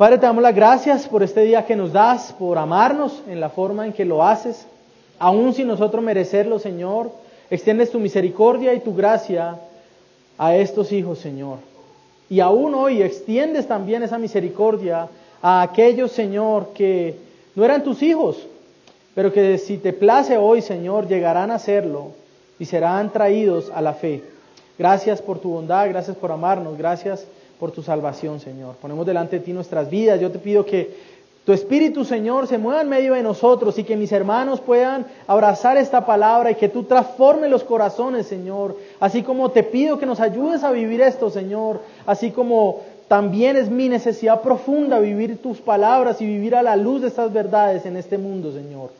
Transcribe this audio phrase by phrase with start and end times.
[0.00, 3.50] Padre, te damos las gracias por este día que nos das, por amarnos en la
[3.50, 4.66] forma en que lo haces,
[5.18, 7.10] aun sin nosotros merecerlo, Señor.
[7.50, 9.58] Extiendes tu misericordia y tu gracia
[10.38, 11.58] a estos hijos, Señor.
[12.30, 15.06] Y aún hoy extiendes también esa misericordia
[15.42, 17.16] a aquellos, Señor, que
[17.54, 18.38] no eran tus hijos,
[19.14, 22.12] pero que si te place hoy, Señor, llegarán a serlo
[22.58, 24.24] y serán traídos a la fe.
[24.78, 27.26] Gracias por tu bondad, gracias por amarnos, gracias
[27.60, 28.74] por tu salvación, Señor.
[28.76, 30.18] Ponemos delante de ti nuestras vidas.
[30.18, 30.96] Yo te pido que
[31.44, 35.76] tu Espíritu, Señor, se mueva en medio de nosotros y que mis hermanos puedan abrazar
[35.76, 38.76] esta palabra y que tú transformes los corazones, Señor.
[38.98, 41.80] Así como te pido que nos ayudes a vivir esto, Señor.
[42.06, 47.02] Así como también es mi necesidad profunda vivir tus palabras y vivir a la luz
[47.02, 48.90] de estas verdades en este mundo, Señor.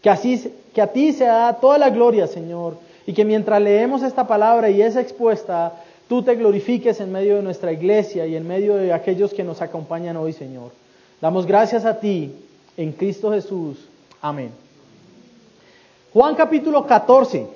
[0.00, 2.76] Que así, que a ti se da toda la gloria, Señor.
[3.06, 5.72] Y que mientras leemos esta palabra y es expuesta,
[6.08, 9.60] tú te glorifiques en medio de nuestra iglesia y en medio de aquellos que nos
[9.60, 10.70] acompañan hoy, Señor.
[11.20, 12.32] Damos gracias a ti
[12.76, 13.76] en Cristo Jesús.
[14.20, 14.50] Amén.
[16.12, 17.46] Juan capítulo 14.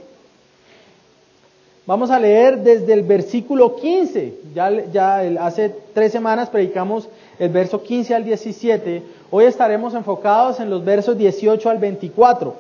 [1.87, 4.35] Vamos a leer desde el versículo 15.
[4.55, 9.03] Ya, ya hace tres semanas predicamos el verso 15 al 17.
[9.31, 12.55] Hoy estaremos enfocados en los versos 18 al 24.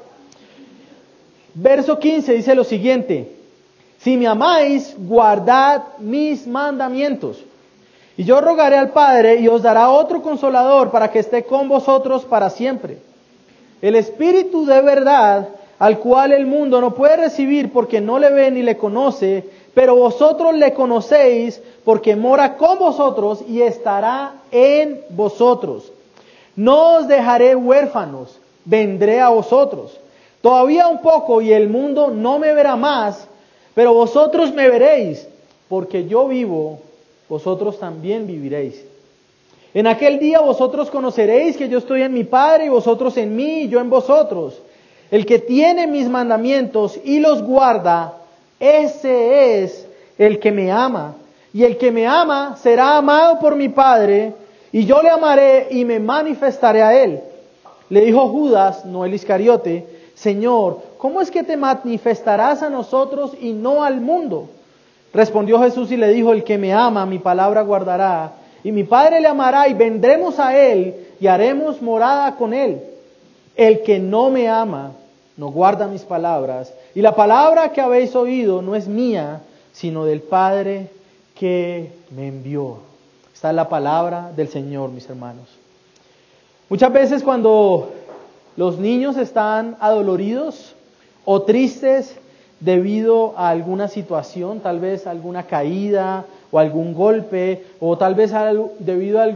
[1.55, 3.42] Verso 15 dice lo siguiente.
[4.03, 7.42] Si me amáis, guardad mis mandamientos.
[8.17, 12.25] Y yo rogaré al Padre y os dará otro consolador para que esté con vosotros
[12.25, 12.98] para siempre.
[13.81, 18.50] El Espíritu de verdad, al cual el mundo no puede recibir porque no le ve
[18.50, 25.92] ni le conoce, pero vosotros le conocéis porque mora con vosotros y estará en vosotros.
[26.56, 29.98] No os dejaré huérfanos, vendré a vosotros.
[30.41, 33.28] Todavía un poco y el mundo no me verá más,
[33.75, 35.27] pero vosotros me veréis,
[35.69, 36.81] porque yo vivo,
[37.28, 38.84] vosotros también viviréis.
[39.75, 43.62] En aquel día vosotros conoceréis que yo estoy en mi Padre y vosotros en mí
[43.62, 44.61] y yo en vosotros.
[45.11, 48.19] El que tiene mis mandamientos y los guarda,
[48.60, 49.87] ese es
[50.19, 51.16] el que me ama.
[51.54, 54.34] Y el que me ama será amado por mi Padre,
[54.72, 57.21] y yo le amaré y me manifestaré a él.
[57.91, 63.53] Le dijo Judas, no el Iscariote, Señor, ¿cómo es que te manifestarás a nosotros y
[63.53, 64.49] no al mundo?
[65.13, 69.21] Respondió Jesús y le dijo, el que me ama, mi palabra guardará, y mi Padre
[69.21, 72.83] le amará, y vendremos a él, y haremos morada con él.
[73.57, 74.93] El que no me ama,
[75.37, 79.41] no guarda mis palabras, y la palabra que habéis oído no es mía,
[79.73, 80.87] sino del Padre
[81.34, 82.77] que me envió.
[83.34, 85.49] Esta es la palabra del Señor, mis hermanos.
[86.69, 87.91] Muchas veces cuando
[88.57, 90.77] los niños están adoloridos
[91.25, 92.16] o tristes
[92.60, 98.33] debido a alguna situación, tal vez alguna caída o algún golpe, o tal vez
[98.78, 99.28] debido a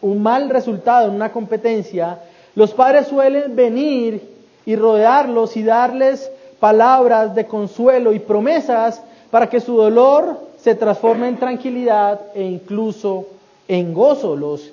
[0.00, 2.18] un mal resultado en una competencia,
[2.54, 4.22] los padres suelen venir
[4.66, 6.30] y rodearlos y darles
[6.60, 13.26] palabras de consuelo y promesas para que su dolor se transforme en tranquilidad e incluso
[13.68, 14.36] en gozo.
[14.36, 14.70] Los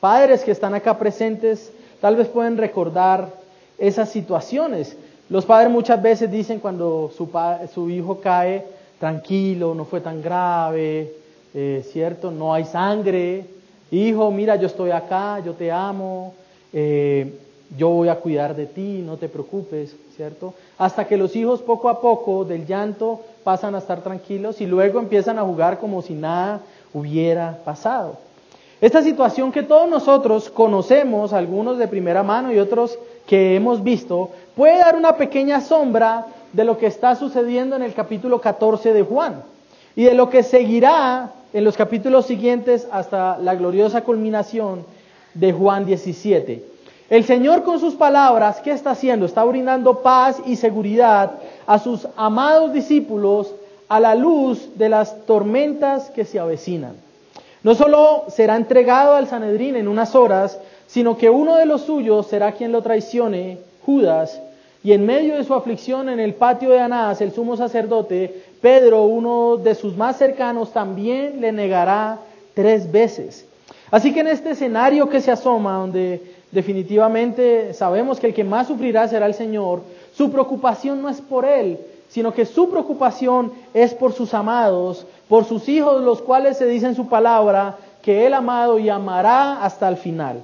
[0.00, 3.28] padres que están acá presentes Tal vez pueden recordar
[3.78, 4.96] esas situaciones.
[5.28, 7.28] Los padres muchas veces dicen cuando su,
[7.74, 8.64] su hijo cae,
[9.00, 11.12] tranquilo, no fue tan grave,
[11.52, 12.30] eh, ¿cierto?
[12.30, 13.44] No hay sangre.
[13.90, 16.34] Hijo, mira, yo estoy acá, yo te amo,
[16.72, 17.38] eh,
[17.76, 20.54] yo voy a cuidar de ti, no te preocupes, ¿cierto?
[20.78, 25.00] Hasta que los hijos poco a poco del llanto pasan a estar tranquilos y luego
[25.00, 26.60] empiezan a jugar como si nada
[26.94, 28.25] hubiera pasado.
[28.80, 34.28] Esta situación que todos nosotros conocemos, algunos de primera mano y otros que hemos visto,
[34.54, 39.02] puede dar una pequeña sombra de lo que está sucediendo en el capítulo 14 de
[39.02, 39.42] Juan
[39.94, 44.84] y de lo que seguirá en los capítulos siguientes hasta la gloriosa culminación
[45.32, 46.62] de Juan 17.
[47.08, 49.24] El Señor con sus palabras, ¿qué está haciendo?
[49.24, 51.32] Está brindando paz y seguridad
[51.66, 53.54] a sus amados discípulos
[53.88, 57.05] a la luz de las tormentas que se avecinan.
[57.66, 62.28] No solo será entregado al Sanedrín en unas horas, sino que uno de los suyos
[62.28, 64.40] será quien lo traicione, Judas,
[64.84, 69.02] y en medio de su aflicción en el patio de Anás, el sumo sacerdote, Pedro,
[69.02, 72.20] uno de sus más cercanos, también le negará
[72.54, 73.48] tres veces.
[73.90, 76.22] Así que en este escenario que se asoma, donde
[76.52, 79.80] definitivamente sabemos que el que más sufrirá será el Señor,
[80.16, 85.44] su preocupación no es por él, sino que su preocupación es por sus amados, por
[85.44, 89.88] sus hijos, los cuales se dice en su palabra que él amado y amará hasta
[89.88, 90.42] el final.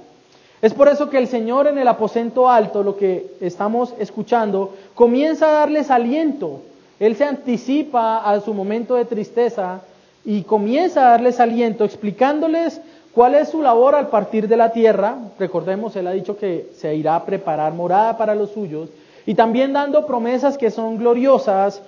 [0.61, 5.49] Es por eso que el Señor en el aposento alto, lo que estamos escuchando, comienza
[5.49, 6.61] a darles aliento.
[6.99, 9.81] Él se anticipa a su momento de tristeza
[10.23, 12.79] y comienza a darles aliento, explicándoles
[13.13, 15.15] ¿Cuál es su labor al partir de la tierra?
[15.37, 18.89] Recordemos, él ha dicho que se irá a preparar morada para los suyos
[19.25, 21.81] y también dando promesas que son gloriosas,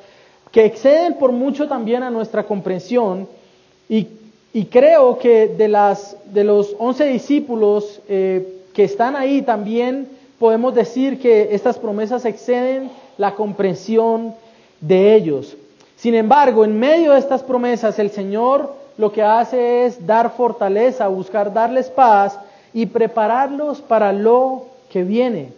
[0.51, 3.27] que exceden por mucho también a nuestra comprensión
[3.89, 4.07] y,
[4.71, 10.07] creo que de, las, de los once discípulos eh, que están ahí también
[10.39, 14.33] podemos decir que estas promesas exceden la comprensión
[14.79, 15.57] de ellos.
[15.97, 21.07] Sin embargo, en medio de estas promesas, el Señor lo que hace es dar fortaleza,
[21.07, 22.37] buscar darles paz
[22.73, 25.49] y prepararlos para lo que viene.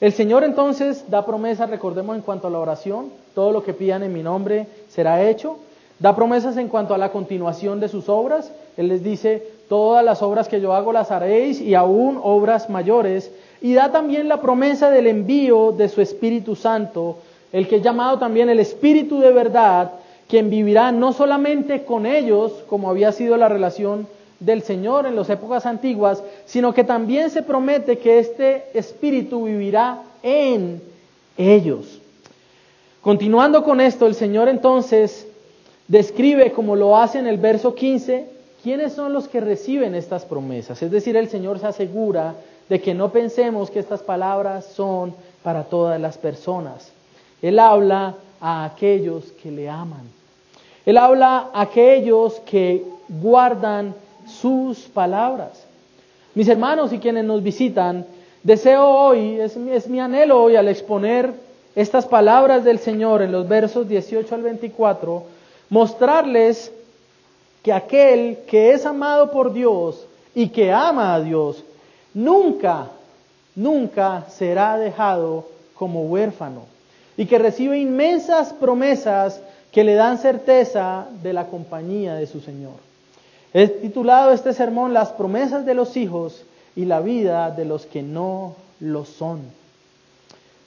[0.00, 4.04] El Señor entonces da promesas, recordemos en cuanto a la oración, todo lo que pidan
[4.04, 5.58] en mi nombre será hecho.
[5.98, 8.52] Da promesas en cuanto a la continuación de sus obras.
[8.76, 13.32] Él les dice, todas las obras que yo hago las haréis y aún obras mayores.
[13.60, 17.16] Y da también la promesa del envío de su Espíritu Santo,
[17.52, 19.90] el que es llamado también el Espíritu de verdad,
[20.28, 24.06] quien vivirá no solamente con ellos, como había sido la relación
[24.40, 30.02] del Señor en las épocas antiguas, sino que también se promete que este Espíritu vivirá
[30.22, 30.80] en
[31.36, 32.00] ellos.
[33.00, 35.26] Continuando con esto, el Señor entonces
[35.86, 38.28] describe, como lo hace en el verso 15,
[38.62, 40.82] quiénes son los que reciben estas promesas.
[40.82, 42.34] Es decir, el Señor se asegura
[42.68, 46.92] de que no pensemos que estas palabras son para todas las personas.
[47.40, 50.02] Él habla a aquellos que le aman.
[50.84, 53.94] Él habla a aquellos que guardan
[54.28, 55.64] sus palabras.
[56.34, 58.06] Mis hermanos y quienes nos visitan,
[58.42, 61.32] deseo hoy, es, es mi anhelo hoy al exponer
[61.74, 65.22] estas palabras del Señor en los versos 18 al 24,
[65.70, 66.72] mostrarles
[67.62, 71.64] que aquel que es amado por Dios y que ama a Dios,
[72.14, 72.88] nunca,
[73.54, 76.62] nunca será dejado como huérfano
[77.16, 79.40] y que recibe inmensas promesas
[79.72, 82.87] que le dan certeza de la compañía de su Señor.
[83.54, 86.44] He titulado este sermón Las promesas de los hijos
[86.76, 89.40] y la vida de los que no lo son.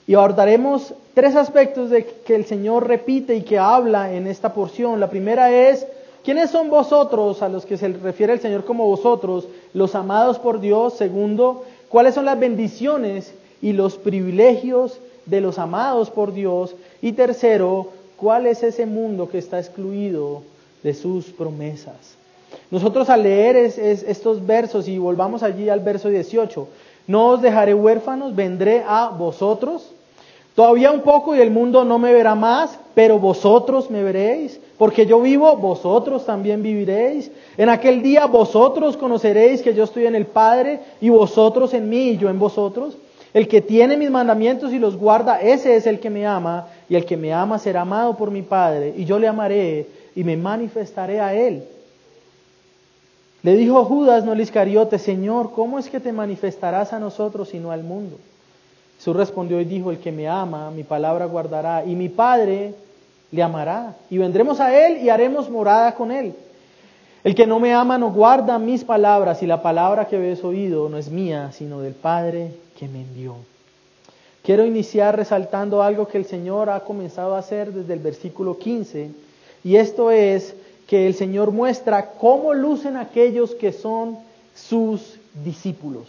[0.06, 5.00] Y abordaremos tres aspectos de que el Señor repite y que habla en esta porción.
[5.00, 5.86] La primera es,
[6.24, 10.60] ¿quiénes son vosotros a los que se refiere el Señor como vosotros, los amados por
[10.60, 10.94] Dios?
[10.94, 13.32] Segundo, ¿cuáles son las bendiciones
[13.62, 16.74] y los privilegios de los amados por Dios?
[17.00, 17.90] Y tercero,
[18.22, 20.44] ¿Cuál es ese mundo que está excluido
[20.84, 22.14] de sus promesas?
[22.72, 26.66] Nosotros al leer estos versos y volvamos allí al verso 18,
[27.06, 29.92] no os dejaré huérfanos, vendré a vosotros.
[30.54, 35.04] Todavía un poco y el mundo no me verá más, pero vosotros me veréis, porque
[35.04, 37.30] yo vivo, vosotros también viviréis.
[37.58, 42.12] En aquel día vosotros conoceréis que yo estoy en el Padre y vosotros en mí
[42.12, 42.96] y yo en vosotros.
[43.34, 46.96] El que tiene mis mandamientos y los guarda, ese es el que me ama, y
[46.96, 50.38] el que me ama será amado por mi Padre, y yo le amaré y me
[50.38, 51.64] manifestaré a él.
[53.42, 57.58] Le dijo Judas, no el Iscariote, Señor, ¿cómo es que te manifestarás a nosotros y
[57.58, 58.18] no al mundo?
[58.98, 62.74] Jesús respondió y dijo, el que me ama, mi palabra guardará, y mi Padre
[63.32, 66.34] le amará, y vendremos a él y haremos morada con él.
[67.24, 70.88] El que no me ama no guarda mis palabras, y la palabra que habéis oído
[70.88, 73.34] no es mía, sino del Padre que me envió.
[74.44, 79.10] Quiero iniciar resaltando algo que el Señor ha comenzado a hacer desde el versículo 15,
[79.64, 80.54] y esto es
[80.92, 84.18] que el Señor muestra cómo lucen aquellos que son
[84.54, 86.06] sus discípulos.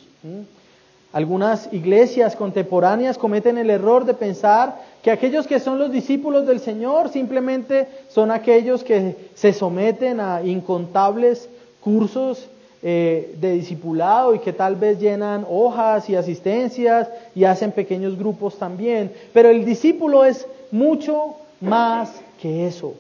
[1.14, 6.60] Algunas iglesias contemporáneas cometen el error de pensar que aquellos que son los discípulos del
[6.60, 11.48] Señor simplemente son aquellos que se someten a incontables
[11.80, 12.50] cursos
[12.82, 18.58] eh, de discipulado y que tal vez llenan hojas y asistencias y hacen pequeños grupos
[18.58, 19.14] también.
[19.32, 22.12] Pero el discípulo es mucho más
[22.42, 22.96] que eso.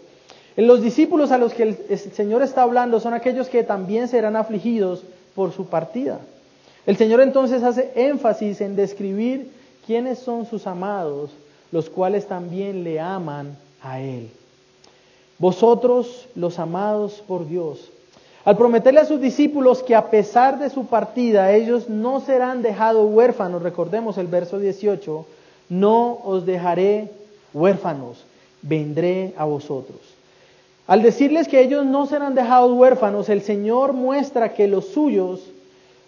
[0.56, 5.04] Los discípulos a los que el Señor está hablando son aquellos que también serán afligidos
[5.36, 6.20] por su partida.
[6.86, 9.50] El Señor entonces hace énfasis en describir
[9.86, 11.32] quiénes son sus amados,
[11.72, 14.30] los cuales también le aman a Él.
[15.40, 17.90] Vosotros, los amados por Dios,
[18.46, 23.10] al prometerle a sus discípulos que a pesar de su partida ellos no serán dejados
[23.10, 25.26] huérfanos, recordemos el verso 18,
[25.70, 27.10] no os dejaré
[27.54, 28.26] huérfanos,
[28.62, 30.13] vendré a vosotros.
[30.94, 35.42] Al decirles que ellos no serán dejados huérfanos, el Señor muestra que los suyos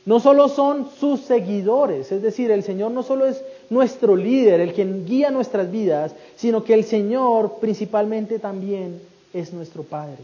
[0.05, 4.75] no solo son sus seguidores, es decir, el Señor no solo es nuestro líder, el
[4.75, 9.01] que guía nuestras vidas, sino que el Señor principalmente también
[9.33, 10.19] es nuestro Padre.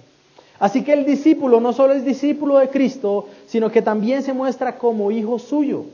[0.59, 4.77] Así que el discípulo no solo es discípulo de Cristo, sino que también se muestra
[4.77, 5.85] como hijo suyo.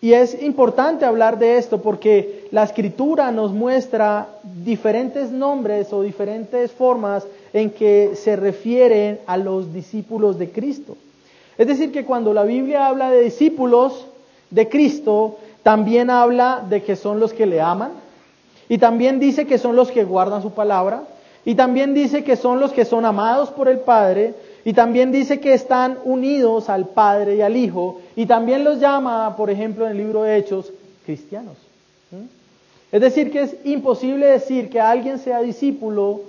[0.00, 6.70] Y es importante hablar de esto porque la escritura nos muestra diferentes nombres o diferentes
[6.70, 10.98] formas en que se refieren a los discípulos de Cristo.
[11.56, 14.06] Es decir, que cuando la Biblia habla de discípulos
[14.50, 17.92] de Cristo, también habla de que son los que le aman,
[18.68, 21.04] y también dice que son los que guardan su palabra,
[21.46, 24.34] y también dice que son los que son amados por el Padre,
[24.66, 29.34] y también dice que están unidos al Padre y al Hijo, y también los llama,
[29.36, 30.70] por ejemplo, en el libro de Hechos,
[31.06, 31.71] cristianos.
[32.92, 36.20] Es decir, que es imposible decir que alguien sea discípulo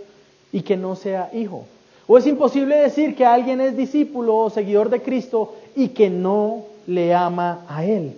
[0.54, 1.66] y que no sea hijo.
[2.08, 6.64] O es imposible decir que alguien es discípulo o seguidor de Cristo y que no
[6.88, 8.14] le ama a Él.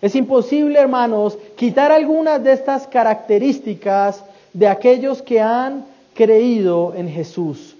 [0.00, 7.76] Es imposible, hermanos, quitar algunas de estas características de aquellos que han creído en Jesús.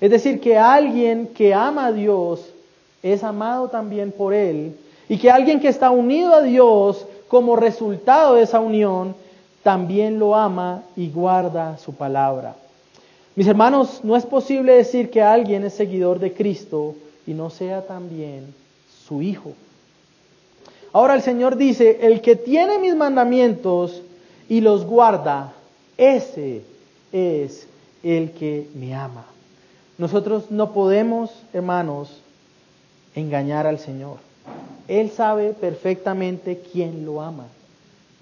[0.00, 2.44] Es decir, que alguien que ama a Dios
[3.02, 4.74] es amado también por Él
[5.08, 9.14] y que alguien que está unido a Dios como resultado de esa unión
[9.64, 12.54] también lo ama y guarda su palabra.
[13.34, 16.94] Mis hermanos, no es posible decir que alguien es seguidor de Cristo
[17.26, 18.54] y no sea también
[19.08, 19.54] su hijo.
[20.92, 24.02] Ahora el Señor dice, el que tiene mis mandamientos
[24.48, 25.52] y los guarda,
[25.96, 26.62] ese
[27.10, 27.66] es
[28.04, 29.24] el que me ama.
[29.96, 32.20] Nosotros no podemos, hermanos,
[33.14, 34.18] engañar al Señor.
[34.88, 37.46] Él sabe perfectamente quién lo ama.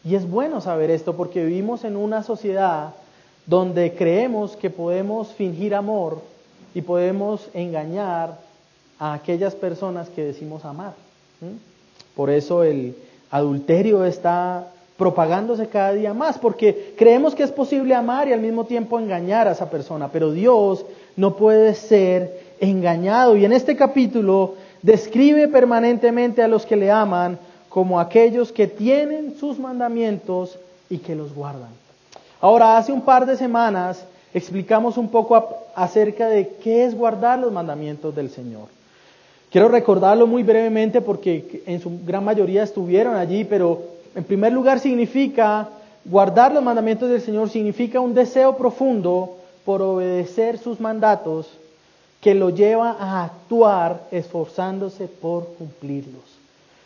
[0.04, 2.94] Y es bueno saber esto porque vivimos en una sociedad
[3.46, 6.20] donde creemos que podemos fingir amor
[6.74, 8.38] y podemos engañar
[8.98, 10.94] a aquellas personas que decimos amar.
[12.14, 12.96] Por eso el
[13.30, 18.64] adulterio está propagándose cada día más, porque creemos que es posible amar y al mismo
[18.66, 20.84] tiempo engañar a esa persona, pero Dios
[21.16, 23.36] no puede ser engañado.
[23.36, 27.38] Y en este capítulo describe permanentemente a los que le aman
[27.72, 30.58] como aquellos que tienen sus mandamientos
[30.90, 31.70] y que los guardan.
[32.38, 35.42] Ahora, hace un par de semanas explicamos un poco
[35.74, 38.68] acerca de qué es guardar los mandamientos del Señor.
[39.50, 43.80] Quiero recordarlo muy brevemente porque en su gran mayoría estuvieron allí, pero
[44.14, 45.70] en primer lugar significa
[46.04, 51.48] guardar los mandamientos del Señor, significa un deseo profundo por obedecer sus mandatos
[52.20, 56.31] que lo lleva a actuar esforzándose por cumplirlos.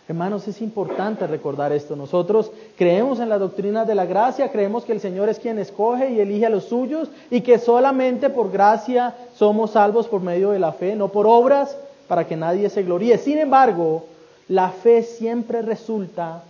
[0.08, 1.96] Hermanos, es importante recordar esto.
[1.96, 6.10] Nosotros creemos en la doctrina de la gracia, creemos que el Señor es quien escoge
[6.10, 10.60] y elige a los suyos y que solamente por gracia somos salvos por medio de
[10.60, 13.18] la fe, no por obras para que nadie se gloríe.
[13.18, 14.04] Sin embargo,
[14.48, 16.44] la fe siempre resulta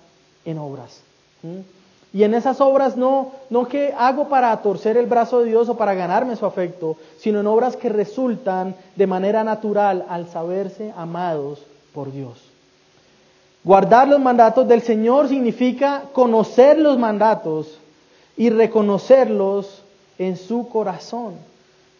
[0.44, 1.00] en obras.
[2.12, 5.78] Y en esas obras no, no que hago para torcer el brazo de Dios o
[5.78, 11.62] para ganarme su afecto, sino en obras que resultan de manera natural al saberse amados
[11.94, 12.45] por Dios.
[13.66, 17.80] Guardar los mandatos del Señor significa conocer los mandatos
[18.36, 19.82] y reconocerlos
[20.20, 21.34] en su corazón.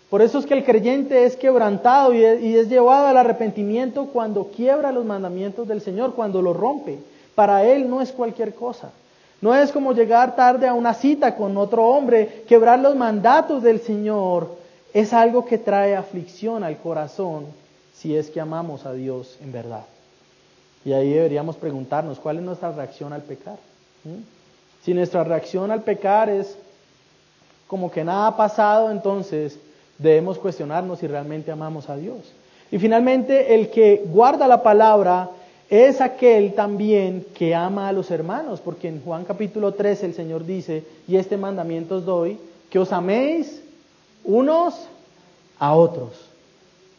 [0.09, 4.93] Por eso es que el creyente es quebrantado y es, llevado al arrepentimiento cuando quiebra
[4.93, 7.01] los mandamientos del Señor, cuando los rompe.
[7.35, 8.93] Para él no es cualquier cosa.
[9.41, 12.45] No es como llegar tarde a una cita con otro hombre.
[12.47, 14.55] Quebrar los mandatos del Señor
[14.95, 17.47] es algo que trae aflicción al corazón
[17.93, 19.83] si es que amamos a Dios en verdad.
[20.87, 23.59] Y ahí deberíamos preguntarnos cuál es nuestra reacción al pecar.
[24.05, 24.23] ¿Mm?
[24.85, 26.57] Si nuestra reacción al pecar es
[27.67, 29.59] como que nada ha pasado, entonces
[29.99, 32.19] debemos cuestionarnos si realmente amamos a Dios.
[32.71, 35.31] Y finalmente, el que guarda la palabra
[35.69, 40.47] es aquel también que ama a los hermanos, porque en Juan capítulo 3 el Señor
[40.47, 42.39] dice, y este mandamiento os doy,
[42.71, 43.61] que os améis
[44.23, 44.87] unos
[45.59, 46.13] a otros,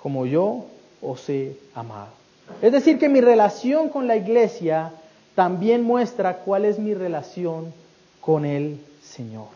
[0.03, 0.65] como yo
[1.01, 2.17] os he amado.
[2.62, 4.92] Es decir, que mi relación con la iglesia
[5.36, 7.74] también muestra cuál es mi relación
[8.22, 9.48] con el Señor.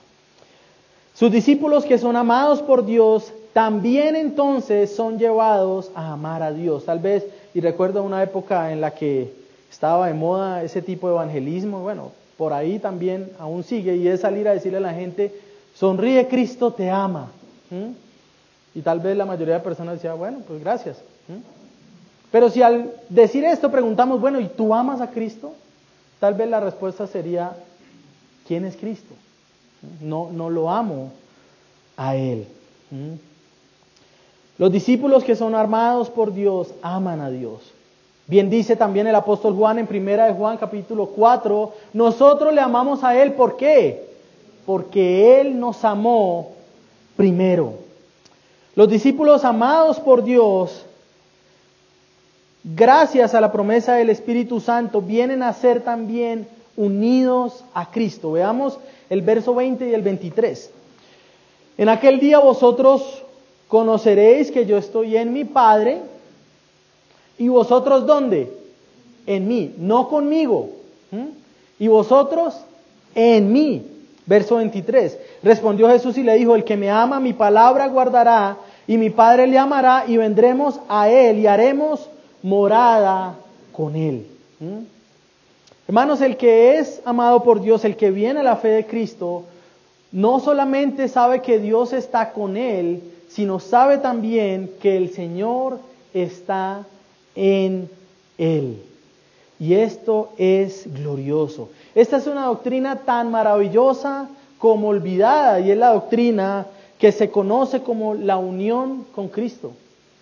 [1.14, 6.86] Sus discípulos que son amados por Dios también entonces son llevados a amar a Dios.
[6.86, 9.34] Tal vez, y recuerdo una época en la que
[9.70, 14.22] estaba de moda ese tipo de evangelismo, bueno, por ahí también aún sigue, y es
[14.22, 15.34] salir a decirle a la gente,
[15.76, 17.30] sonríe Cristo te ama.
[18.74, 20.98] Y tal vez la mayoría de personas decía, bueno, pues gracias.
[22.32, 25.54] Pero si al decir esto preguntamos, bueno, ¿y tú amas a Cristo?
[26.20, 27.52] Tal vez la respuesta sería,
[28.48, 29.14] ¿quién es Cristo?
[30.00, 31.12] No, no lo amo
[31.98, 32.48] a Él.
[32.92, 33.16] ¿Mm?
[34.58, 37.74] Los discípulos que son armados por Dios aman a Dios.
[38.28, 43.04] Bien dice también el apóstol Juan en primera de Juan capítulo 4, nosotros le amamos
[43.04, 44.08] a Él, ¿por qué?
[44.66, 46.52] Porque Él nos amó
[47.18, 47.74] primero.
[48.76, 50.86] Los discípulos amados por Dios
[52.64, 58.32] gracias a la promesa del Espíritu Santo, vienen a ser también unidos a Cristo.
[58.32, 58.78] Veamos
[59.10, 60.72] el verso 20 y el 23.
[61.78, 63.24] En aquel día vosotros
[63.68, 66.02] conoceréis que yo estoy en mi Padre
[67.42, 68.54] ¿Y vosotros dónde?
[69.26, 70.70] En mí, no conmigo.
[71.80, 72.56] ¿Y vosotros?
[73.16, 73.84] En mí.
[74.28, 75.18] Verso 23.
[75.42, 79.48] Respondió Jesús y le dijo, el que me ama, mi palabra guardará, y mi Padre
[79.48, 82.11] le amará, y vendremos a él y haremos
[82.44, 83.36] morada
[83.72, 84.28] con él.
[85.88, 89.44] Hermanos, el que es amado por Dios, el que viene a la fe de Cristo,
[90.12, 95.80] no solamente sabe que Dios está con él, sino sabe también que el Señor
[96.14, 96.86] está
[97.36, 97.90] en
[98.38, 98.82] él.
[99.60, 101.70] Y esto es glorioso.
[101.94, 106.66] Esta es una doctrina tan maravillosa como olvidada y es la doctrina
[106.98, 109.72] que se conoce como la unión con Cristo.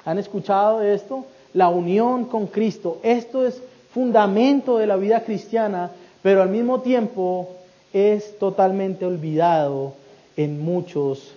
[0.06, 1.26] ¿Han escuchado esto?
[1.54, 3.00] La unión con Cristo.
[3.04, 3.62] Esto es
[3.94, 5.92] fundamento de la vida cristiana,
[6.22, 7.50] pero al mismo tiempo
[7.94, 9.94] es totalmente olvidado
[10.38, 11.34] en muchos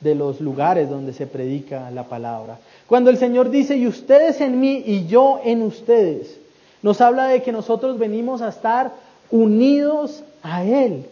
[0.00, 2.58] de los lugares donde se predica la palabra.
[2.86, 6.38] Cuando el Señor dice, y ustedes en mí y yo en ustedes,
[6.82, 8.92] nos habla de que nosotros venimos a estar
[9.30, 11.04] unidos a Él.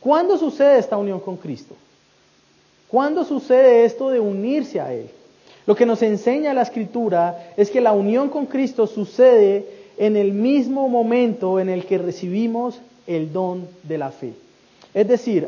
[0.00, 1.74] ¿Cuándo sucede esta unión con Cristo?
[2.88, 5.10] ¿Cuándo sucede esto de unirse a Él?
[5.70, 9.64] Lo que nos enseña la Escritura es que la unión con Cristo sucede
[9.98, 14.32] en el mismo momento en el que recibimos el don de la fe.
[14.92, 15.46] Es decir,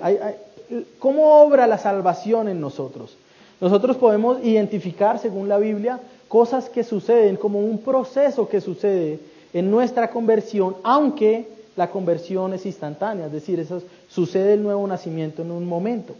[1.00, 3.16] ¿cómo obra la salvación en nosotros?
[3.60, 5.98] Nosotros podemos identificar, según la Biblia,
[6.28, 9.18] cosas que suceden como un proceso que sucede
[9.52, 13.66] en nuestra conversión, aunque la conversión es instantánea, es decir,
[14.08, 16.14] sucede el nuevo nacimiento en un momento.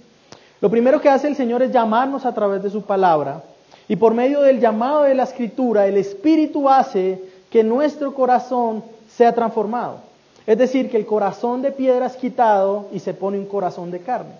[0.61, 3.45] Lo primero que hace el Señor es llamarnos a través de su palabra
[3.89, 7.21] y por medio del llamado de la escritura el Espíritu hace
[7.51, 9.99] que nuestro corazón sea transformado.
[10.47, 14.01] Es decir, que el corazón de piedra es quitado y se pone un corazón de
[14.01, 14.33] carne.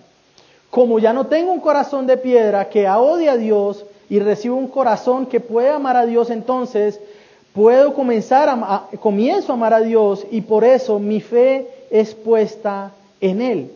[0.69, 4.67] Como ya no tengo un corazón de piedra que odia a Dios y recibo un
[4.67, 6.99] corazón que puede amar a Dios, entonces
[7.53, 12.91] puedo comenzar a, comienzo a amar a Dios y por eso mi fe es puesta
[13.21, 13.71] en Él.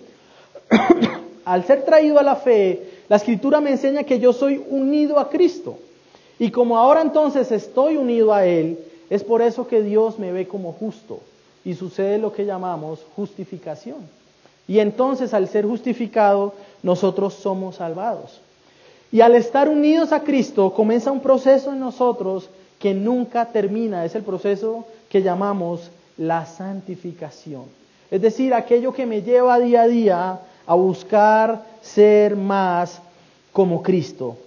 [1.45, 5.29] Al ser traído a la fe, la escritura me enseña que yo soy unido a
[5.29, 5.77] Cristo.
[6.39, 8.77] Y como ahora entonces estoy unido a Él,
[9.09, 11.19] es por eso que Dios me ve como justo
[11.63, 13.97] y sucede lo que llamamos justificación.
[14.67, 18.41] Y entonces al ser justificado, nosotros somos salvados.
[19.11, 24.03] Y al estar unidos a Cristo, comienza un proceso en nosotros que nunca termina.
[24.03, 27.63] Es el proceso que llamamos la santificación.
[28.11, 33.01] Es decir, aquello que me lleva día a día a buscar ser más
[33.51, 34.37] como Cristo.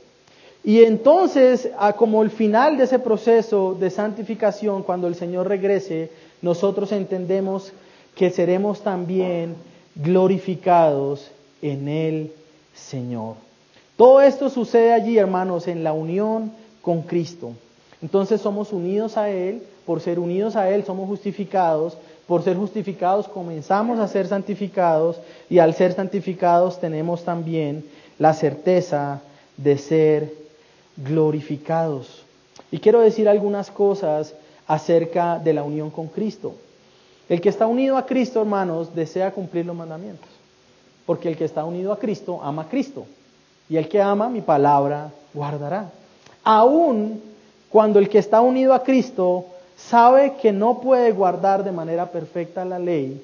[0.63, 6.11] Y entonces, como el final de ese proceso de santificación, cuando el Señor regrese,
[6.43, 7.73] nosotros entendemos
[8.15, 9.57] que seremos también
[9.95, 11.31] glorificados
[11.63, 12.33] en el
[12.75, 13.37] Señor.
[13.97, 16.53] Todo esto sucede allí, hermanos, en la unión
[16.83, 17.53] con Cristo.
[18.03, 21.97] Entonces somos unidos a Él, por ser unidos a Él somos justificados,
[22.31, 25.17] por ser justificados comenzamos a ser santificados
[25.49, 27.85] y al ser santificados tenemos también
[28.21, 29.21] la certeza
[29.57, 30.33] de ser
[30.97, 32.23] glorificados.
[32.71, 34.33] Y quiero decir algunas cosas
[34.69, 36.55] acerca de la unión con Cristo.
[37.29, 40.31] El que está unido a Cristo, hermanos, desea cumplir los mandamientos.
[41.07, 43.07] Porque el que está unido a Cristo ama a Cristo.
[43.69, 45.91] Y el que ama mi palabra guardará.
[46.45, 47.21] Aún
[47.71, 49.47] cuando el que está unido a Cristo
[49.89, 53.23] sabe que no puede guardar de manera perfecta la ley,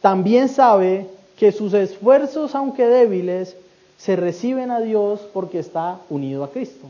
[0.00, 3.56] también sabe que sus esfuerzos, aunque débiles,
[3.96, 6.86] se reciben a Dios porque está unido a Cristo.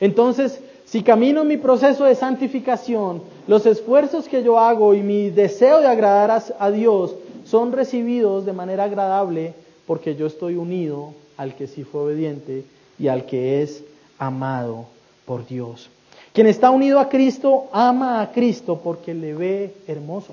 [0.00, 5.30] Entonces, si camino en mi proceso de santificación, los esfuerzos que yo hago y mi
[5.30, 7.14] deseo de agradar a, Dios
[7.46, 9.54] son recibidos de manera agradable
[9.86, 12.64] porque yo estoy unido al que sí fue obediente
[12.98, 13.82] y al que es
[14.18, 14.86] amado
[15.24, 15.88] por Dios.
[16.32, 20.32] Quien está unido a Cristo ama a Cristo porque le ve hermoso.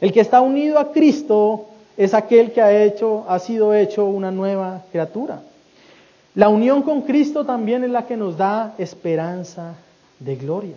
[0.00, 1.66] El que está unido a Cristo
[1.96, 5.40] es aquel que ha sido hecho una nueva criatura.
[6.34, 9.74] La unión con Cristo también es la que nos da esperanza
[10.18, 10.76] de gloria.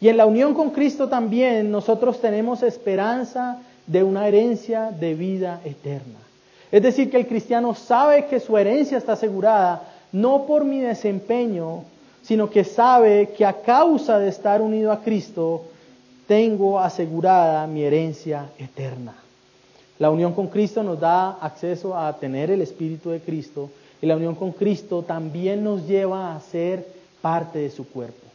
[0.00, 5.60] Y en la unión con Cristo también nosotros tenemos esperanza de una herencia de vida
[5.64, 6.18] eterna.
[6.70, 11.84] Es decir, que el cristiano sabe que su herencia está asegurada no por mi desempeño,
[12.26, 15.62] sino que sabe que a causa de estar unido a Cristo
[16.26, 19.14] tengo asegurada mi herencia eterna.
[20.00, 23.70] La unión con Cristo nos da acceso a tener el Espíritu de Cristo
[24.02, 26.84] y la unión con Cristo también nos lleva a ser
[27.22, 28.26] parte de su cuerpo.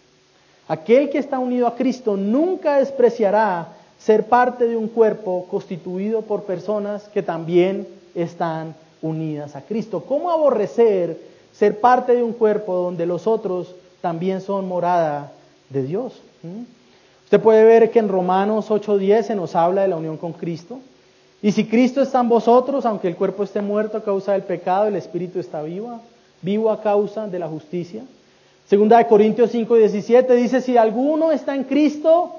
[0.69, 6.43] Aquel que está unido a Cristo nunca despreciará ser parte de un cuerpo constituido por
[6.43, 10.05] personas que también están unidas a Cristo.
[10.07, 11.19] ¿Cómo aborrecer
[11.51, 15.31] ser parte de un cuerpo donde los otros también son morada
[15.69, 16.21] de Dios.
[17.23, 20.79] Usted puede ver que en Romanos 8:10 se nos habla de la unión con Cristo.
[21.41, 24.85] Y si Cristo está en vosotros, aunque el cuerpo esté muerto a causa del pecado,
[24.85, 26.01] el espíritu está vivo,
[26.41, 28.03] vivo a causa de la justicia.
[28.67, 32.31] Segunda de Corintios 5:17 dice, si alguno está en Cristo,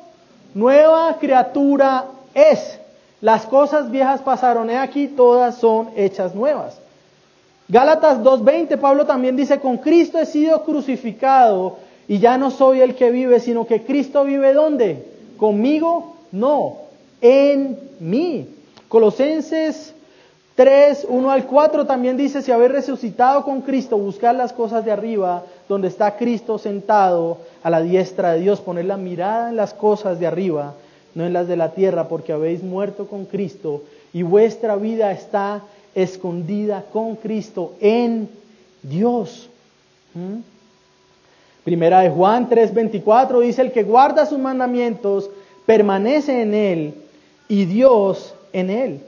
[0.55, 2.79] nueva criatura es.
[3.21, 6.82] Las cosas viejas pasaron, he aquí todas son hechas nuevas.
[7.73, 12.95] Gálatas 2.20, Pablo también dice, con Cristo he sido crucificado y ya no soy el
[12.95, 15.07] que vive, sino que Cristo vive ¿dónde?
[15.39, 16.77] Conmigo, no,
[17.23, 18.47] en mí.
[18.89, 19.95] Colosenses
[20.55, 24.93] 3, 1 al 4 también dice, si habéis resucitado con Cristo, buscar las cosas de
[24.93, 29.73] arriba, donde está Cristo sentado a la diestra de Dios, poner la mirada en las
[29.73, 30.75] cosas de arriba,
[31.15, 33.81] no en las de la tierra, porque habéis muerto con Cristo
[34.13, 35.63] y vuestra vida está
[35.95, 38.29] escondida con Cristo en
[38.83, 39.49] Dios.
[40.15, 40.41] ¿Mm?
[41.65, 45.31] Primera de Juan 3:24 dice, el que guarda sus mandamientos
[45.65, 46.95] permanece en él
[47.49, 49.01] y Dios en él.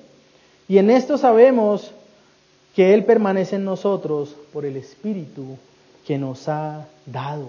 [0.69, 1.91] Y en esto sabemos
[2.75, 5.57] que Él permanece en nosotros por el Espíritu
[6.07, 7.49] que nos ha dado.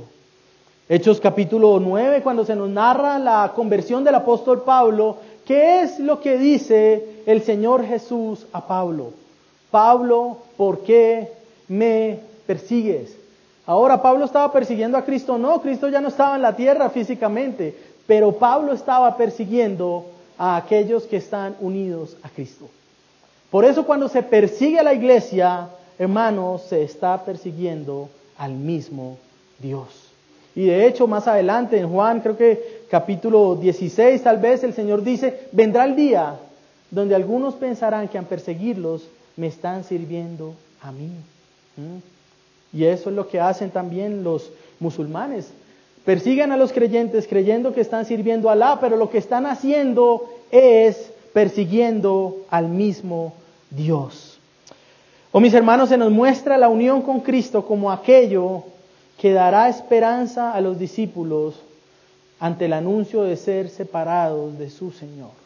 [0.88, 6.20] Hechos capítulo 9, cuando se nos narra la conversión del apóstol Pablo, ¿qué es lo
[6.22, 9.14] que dice el Señor Jesús a Pablo?
[9.76, 11.34] Pablo, ¿por qué
[11.68, 13.14] me persigues?
[13.66, 17.76] Ahora Pablo estaba persiguiendo a Cristo, no, Cristo ya no estaba en la tierra físicamente,
[18.08, 20.06] pero Pablo estaba persiguiendo
[20.38, 22.70] a aquellos que están unidos a Cristo.
[23.52, 25.68] Por eso cuando se persigue a la iglesia,
[26.00, 28.08] hermanos, se está persiguiendo
[28.38, 29.18] al mismo
[29.60, 29.90] Dios.
[30.56, 35.04] Y de hecho, más adelante en Juan, creo que capítulo 16, tal vez el Señor
[35.04, 36.36] dice, vendrá el día
[36.92, 41.10] donde algunos pensarán que al perseguirlos me están sirviendo a mí.
[42.74, 45.52] Y eso es lo que hacen también los musulmanes.
[46.04, 50.30] Persiguen a los creyentes creyendo que están sirviendo a Alá, pero lo que están haciendo
[50.52, 53.34] es persiguiendo al mismo
[53.70, 54.40] Dios.
[55.32, 58.64] O oh, mis hermanos, se nos muestra la unión con Cristo como aquello
[59.18, 61.56] que dará esperanza a los discípulos
[62.40, 65.45] ante el anuncio de ser separados de su Señor.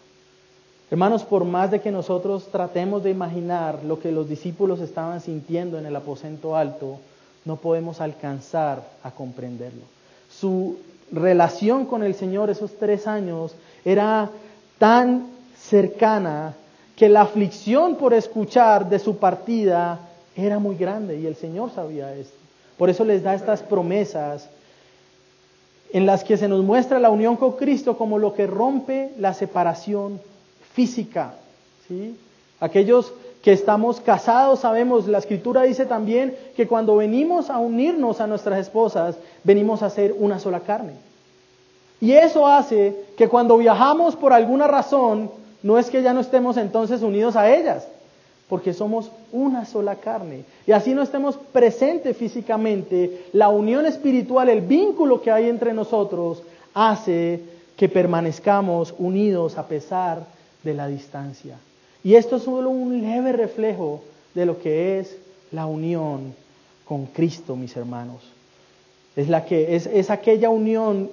[0.91, 5.77] Hermanos, por más de que nosotros tratemos de imaginar lo que los discípulos estaban sintiendo
[5.77, 6.97] en el aposento alto,
[7.45, 9.83] no podemos alcanzar a comprenderlo.
[10.31, 10.77] Su
[11.11, 13.53] relación con el Señor esos tres años
[13.85, 14.31] era
[14.79, 15.27] tan
[15.59, 16.55] cercana
[16.95, 19.99] que la aflicción por escuchar de su partida
[20.35, 22.35] era muy grande y el Señor sabía esto.
[22.79, 24.49] Por eso les da estas promesas
[25.93, 29.33] en las que se nos muestra la unión con Cristo como lo que rompe la
[29.33, 30.19] separación
[30.73, 31.33] física.
[31.87, 32.15] ¿sí?
[32.59, 38.27] Aquellos que estamos casados sabemos, la escritura dice también que cuando venimos a unirnos a
[38.27, 40.93] nuestras esposas, venimos a ser una sola carne.
[42.01, 45.31] Y eso hace que cuando viajamos por alguna razón,
[45.63, 47.87] no es que ya no estemos entonces unidos a ellas,
[48.47, 50.43] porque somos una sola carne.
[50.65, 56.41] Y así no estemos presentes físicamente, la unión espiritual, el vínculo que hay entre nosotros,
[56.73, 57.41] hace
[57.75, 61.57] que permanezcamos unidos a pesar de la distancia.
[62.03, 65.17] Y esto es solo un leve reflejo de lo que es
[65.51, 66.33] la unión
[66.85, 68.23] con Cristo, mis hermanos.
[69.15, 71.09] Es, la que, es, es aquella unión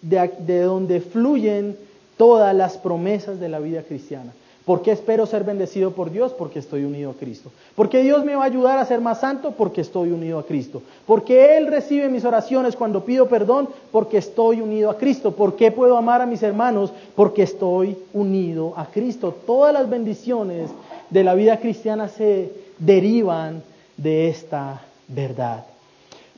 [0.00, 1.76] de, de donde fluyen
[2.16, 4.32] todas las promesas de la vida cristiana.
[4.64, 6.32] ¿Por qué espero ser bendecido por Dios?
[6.32, 7.50] Porque estoy unido a Cristo.
[7.74, 9.52] ¿Por qué Dios me va a ayudar a ser más santo?
[9.52, 10.82] Porque estoy unido a Cristo.
[11.04, 13.68] ¿Por qué Él recibe mis oraciones cuando pido perdón?
[13.90, 15.32] Porque estoy unido a Cristo.
[15.32, 16.92] ¿Por qué puedo amar a mis hermanos?
[17.16, 19.34] Porque estoy unido a Cristo.
[19.46, 20.70] Todas las bendiciones
[21.10, 23.64] de la vida cristiana se derivan
[23.96, 25.64] de esta verdad.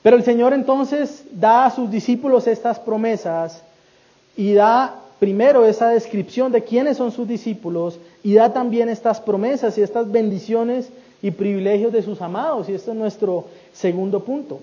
[0.03, 3.63] Pero el Señor entonces da a sus discípulos estas promesas
[4.35, 9.79] y da primero esa descripción de quiénes son sus discípulos y da también estas promesas
[9.79, 10.91] y estas bendiciones
[11.23, 12.69] y privilegios de sus amados.
[12.69, 14.61] Y este es nuestro segundo punto.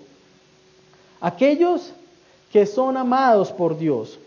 [1.19, 1.93] Aquellos
[2.54, 4.19] que son amados por Dios,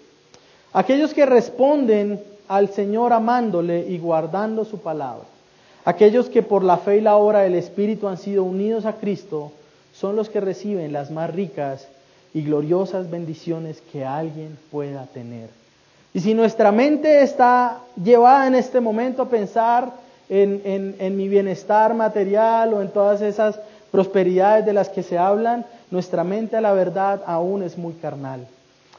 [0.72, 5.26] aquellos que responden al Señor amándole y guardando su palabra,
[5.84, 9.52] aquellos que por la fe y la obra del Espíritu han sido unidos a Cristo,
[9.92, 11.86] son los que reciben las más ricas
[12.32, 15.62] y gloriosas bendiciones que alguien pueda tener
[16.14, 19.90] y si nuestra mente está llevada en este momento a pensar
[20.28, 23.58] en, mi bienestar material o en todas esas
[23.90, 28.46] prosperidades de las que se hablan, nuestra mente a la verdad aún es muy carnal.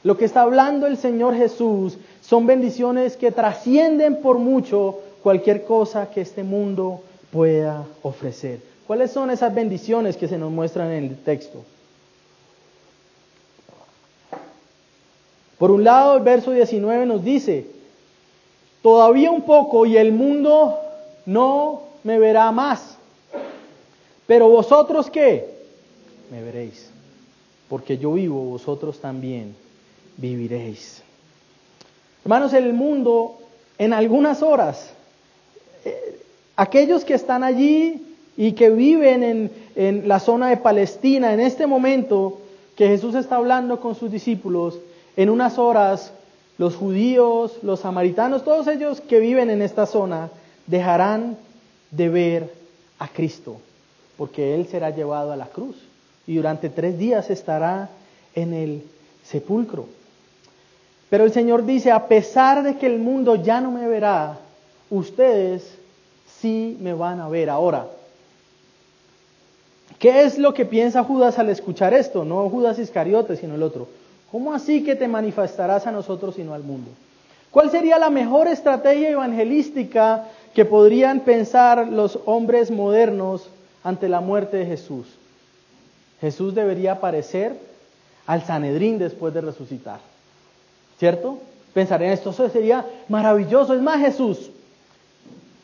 [0.03, 6.09] Lo que está hablando el Señor Jesús son bendiciones que trascienden por mucho cualquier cosa
[6.09, 7.01] que este mundo
[7.31, 8.59] pueda ofrecer.
[8.85, 11.63] ¿Cuáles son esas bendiciones que se nos muestran en el texto?
[15.57, 17.65] Por un lado, el verso 19 nos dice,
[18.81, 20.77] todavía un poco y el mundo
[21.25, 22.97] no me verá más.
[24.27, 25.49] Pero vosotros qué?
[26.31, 26.89] Me veréis.
[27.69, 29.55] Porque yo vivo, vosotros también
[30.17, 31.01] viviréis.
[32.23, 33.37] Hermanos, el mundo
[33.77, 34.91] en algunas horas,
[35.83, 36.19] eh,
[36.55, 38.01] aquellos que están allí
[38.35, 42.39] y que viven en, en la zona de Palestina, en este momento
[42.75, 44.79] que Jesús está hablando con sus discípulos,
[45.17, 46.11] en unas horas
[46.57, 50.29] los judíos, los samaritanos, todos ellos que viven en esta zona,
[50.67, 51.37] dejarán
[51.91, 52.53] de ver
[52.99, 53.57] a Cristo,
[54.17, 55.75] porque Él será llevado a la cruz
[56.27, 57.89] y durante tres días estará
[58.33, 58.83] en el
[59.23, 59.85] sepulcro.
[61.09, 64.39] Pero el Señor dice, a pesar de que el mundo ya no me verá,
[64.89, 65.77] ustedes
[66.41, 67.87] sí me van a ver ahora.
[69.99, 72.25] ¿Qué es lo que piensa Judas al escuchar esto?
[72.25, 73.87] No Judas Iscariote, sino el otro.
[74.35, 76.91] ¿Cómo así que te manifestarás a nosotros y no al mundo?
[77.51, 83.47] ¿Cuál sería la mejor estrategia evangelística que podrían pensar los hombres modernos
[83.81, 85.07] ante la muerte de Jesús?
[86.19, 87.57] Jesús debería aparecer
[88.27, 90.01] al Sanedrín después de resucitar.
[90.99, 91.37] ¿Cierto?
[91.73, 93.73] Pensar en esto, sería maravilloso.
[93.73, 94.51] Es más, Jesús,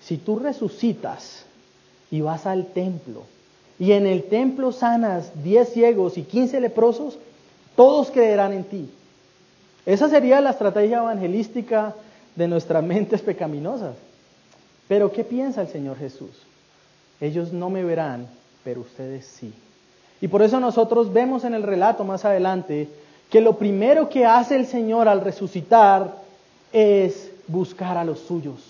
[0.02, 1.44] si tú resucitas
[2.10, 3.24] y vas al templo
[3.78, 7.18] y en el templo sanas 10 ciegos y 15 leprosos,
[7.76, 8.90] todos creerán en ti.
[9.86, 11.96] Esa sería la estrategia evangelística
[12.36, 13.96] de nuestras mentes pecaminosas.
[14.88, 16.32] Pero ¿qué piensa el Señor Jesús?
[17.20, 18.28] Ellos no me verán,
[18.64, 19.54] pero ustedes sí.
[20.22, 22.88] Y por eso nosotros vemos en el relato más adelante
[23.30, 26.16] que lo primero que hace el Señor al resucitar
[26.74, 28.62] es buscar a los suyos,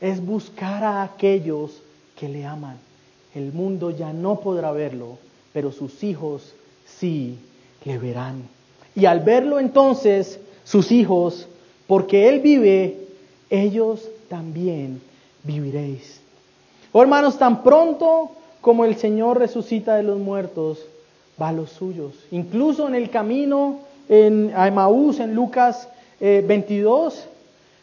[0.00, 1.82] es buscar a aquellos
[2.16, 2.78] que le aman.
[3.34, 5.18] El mundo ya no podrá verlo,
[5.52, 6.54] pero sus hijos
[6.86, 7.38] sí
[7.84, 8.42] le verán.
[8.94, 11.48] Y al verlo entonces, sus hijos,
[11.86, 12.98] porque Él vive,
[13.50, 15.00] ellos también
[15.42, 16.20] viviréis.
[16.92, 20.78] Oh hermanos, tan pronto como el Señor resucita de los muertos,
[21.40, 22.12] va a los suyos.
[22.30, 25.88] Incluso en el camino en, a en Lucas
[26.20, 27.22] 22, eh,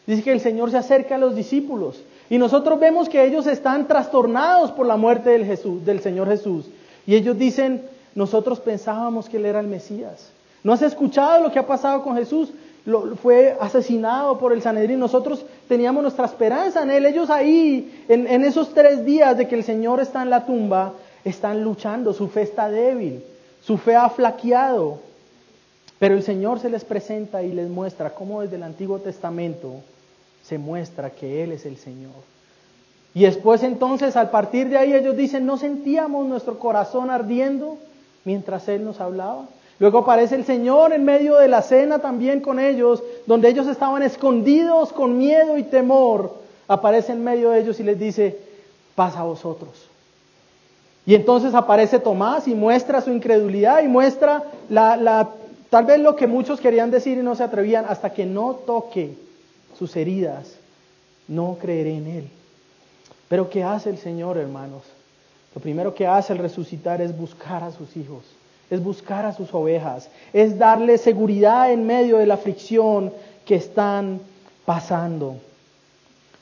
[0.06, 2.02] dice que el Señor se acerca a los discípulos.
[2.30, 6.66] Y nosotros vemos que ellos están trastornados por la muerte del, Jesús, del Señor Jesús.
[7.06, 7.82] Y ellos dicen,
[8.14, 10.30] nosotros pensábamos que Él era el Mesías.
[10.62, 12.50] ¿No has escuchado lo que ha pasado con Jesús?
[12.84, 14.98] Lo, fue asesinado por el Sanedrín.
[14.98, 17.06] Nosotros teníamos nuestra esperanza en Él.
[17.06, 20.94] Ellos ahí, en, en esos tres días de que el Señor está en la tumba,
[21.24, 22.12] están luchando.
[22.12, 23.22] Su fe está débil.
[23.62, 24.98] Su fe ha flaqueado.
[25.98, 29.82] Pero el Señor se les presenta y les muestra cómo desde el Antiguo Testamento
[30.42, 32.12] se muestra que Él es el Señor.
[33.14, 37.76] Y después entonces, al partir de ahí, ellos dicen, ¿no sentíamos nuestro corazón ardiendo?
[38.24, 39.46] Mientras Él nos hablaba.
[39.78, 44.02] Luego aparece el Señor en medio de la cena también con ellos, donde ellos estaban
[44.02, 46.34] escondidos con miedo y temor.
[46.68, 48.38] Aparece en medio de ellos y les dice,
[48.94, 49.70] pasa a vosotros.
[51.06, 55.30] Y entonces aparece Tomás y muestra su incredulidad y muestra la, la,
[55.70, 59.14] tal vez lo que muchos querían decir y no se atrevían, hasta que no toque
[59.78, 60.56] sus heridas,
[61.26, 62.28] no creeré en Él.
[63.28, 64.82] Pero ¿qué hace el Señor, hermanos?
[65.54, 68.24] Lo primero que hace el resucitar es buscar a sus hijos,
[68.70, 73.12] es buscar a sus ovejas, es darle seguridad en medio de la aflicción
[73.44, 74.20] que están
[74.64, 75.36] pasando.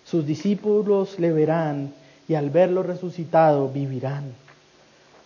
[0.05, 1.93] Sus discípulos le verán
[2.29, 4.35] y al verlo resucitado vivirán.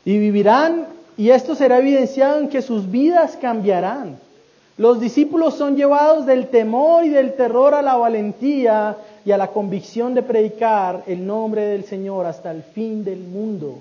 [0.04, 4.18] Y vivirán y esto será evidenciado en que sus vidas cambiarán.
[4.78, 9.48] Los discípulos son llevados del temor y del terror a la valentía y a la
[9.48, 13.78] convicción de predicar el nombre del Señor hasta el fin del mundo,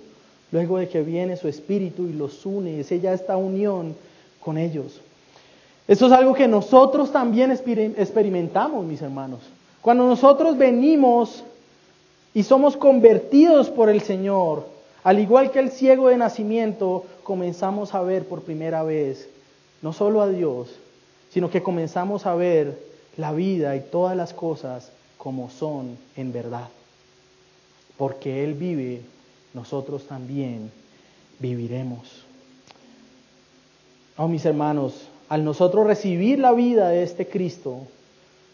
[0.51, 3.95] luego de que viene su Espíritu y los une, es ella esta unión
[4.39, 5.01] con ellos.
[5.87, 9.39] Esto es algo que nosotros también experimentamos, mis hermanos.
[9.81, 11.43] Cuando nosotros venimos
[12.33, 14.65] y somos convertidos por el Señor,
[15.03, 19.27] al igual que el ciego de nacimiento, comenzamos a ver por primera vez
[19.81, 20.69] no solo a Dios,
[21.31, 22.77] sino que comenzamos a ver
[23.17, 26.67] la vida y todas las cosas como son en verdad.
[27.95, 29.01] Porque Él vive,
[29.53, 30.71] nosotros también
[31.37, 32.23] viviremos.
[34.17, 37.81] Oh, mis hermanos, al nosotros recibir la vida de este Cristo,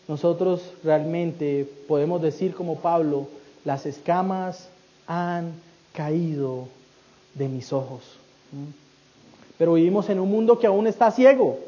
[0.10, 3.27] nosotros realmente podemos decir como Pablo,
[3.63, 4.67] las escamas
[5.08, 5.53] han
[5.93, 6.67] caído
[7.36, 8.01] de mis ojos.
[8.51, 8.71] ¿Mm?
[9.58, 11.60] Pero vivimos en un mundo que aún está ciego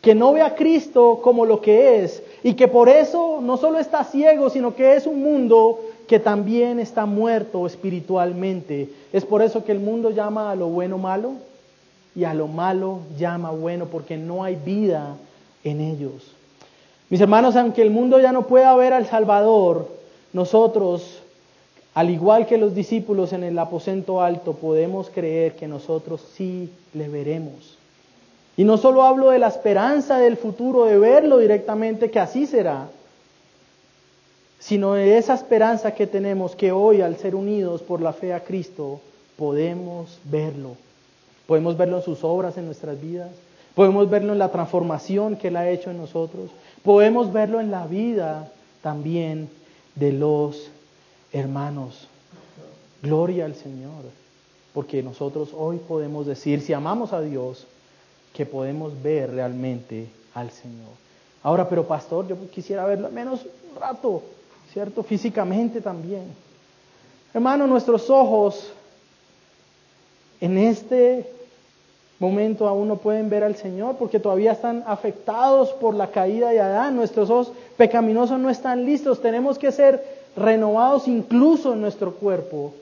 [0.00, 3.78] que no ve a Cristo como lo que es y que por eso no solo
[3.78, 8.88] está ciego, sino que es un mundo que también está muerto espiritualmente.
[9.12, 11.34] Es por eso que el mundo llama a lo bueno malo
[12.16, 15.16] y a lo malo llama bueno, porque no hay vida
[15.62, 16.34] en ellos.
[17.10, 19.88] Mis hermanos, aunque el mundo ya no pueda ver al Salvador,
[20.32, 21.20] nosotros,
[21.94, 27.08] al igual que los discípulos en el aposento alto, podemos creer que nosotros sí le
[27.08, 27.79] veremos.
[28.56, 32.88] Y no solo hablo de la esperanza del futuro, de verlo directamente, que así será,
[34.58, 38.44] sino de esa esperanza que tenemos que hoy, al ser unidos por la fe a
[38.44, 39.00] Cristo,
[39.36, 40.76] podemos verlo.
[41.46, 43.30] Podemos verlo en sus obras en nuestras vidas,
[43.74, 46.50] podemos verlo en la transformación que Él ha hecho en nosotros,
[46.84, 49.48] podemos verlo en la vida también
[49.94, 50.70] de los
[51.32, 52.06] hermanos.
[53.02, 54.04] Gloria al Señor,
[54.74, 57.66] porque nosotros hoy podemos decir, si amamos a Dios,
[58.32, 60.90] que podemos ver realmente al Señor.
[61.42, 64.22] Ahora, pero pastor, yo quisiera verlo al menos un rato,
[64.72, 65.02] ¿cierto?
[65.02, 66.24] Físicamente también.
[67.32, 68.72] Hermano, nuestros ojos
[70.40, 71.30] en este
[72.18, 76.60] momento aún no pueden ver al Señor porque todavía están afectados por la caída de
[76.60, 76.96] Adán.
[76.96, 79.22] Nuestros ojos pecaminosos no están listos.
[79.22, 82.74] Tenemos que ser renovados incluso en nuestro cuerpo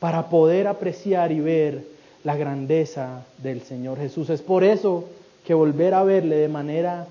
[0.00, 1.91] para poder apreciar y ver
[2.24, 4.30] la grandeza del Señor Jesús.
[4.30, 5.04] Es por eso
[5.44, 7.06] que volver a verle de manera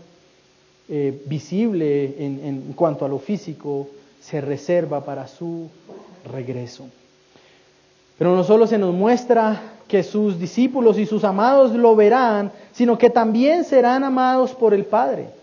[0.89, 3.87] eh, visible en, en cuanto a lo físico
[4.21, 5.69] se reserva para su
[6.31, 6.85] regreso.
[8.17, 12.97] Pero no solo se nos muestra que sus discípulos y sus amados lo verán, sino
[12.97, 15.40] que también serán amados por el Padre.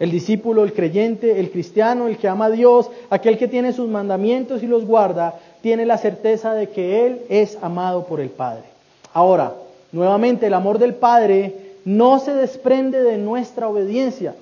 [0.00, 3.86] El discípulo, el creyente, el cristiano, el que ama a Dios, aquel que tiene sus
[3.86, 8.64] mandamientos y los guarda, tiene la certeza de que Él es amado por el Padre.
[9.12, 9.52] Ahora,
[9.92, 14.34] nuevamente, el amor del Padre no se desprende de nuestra obediencia.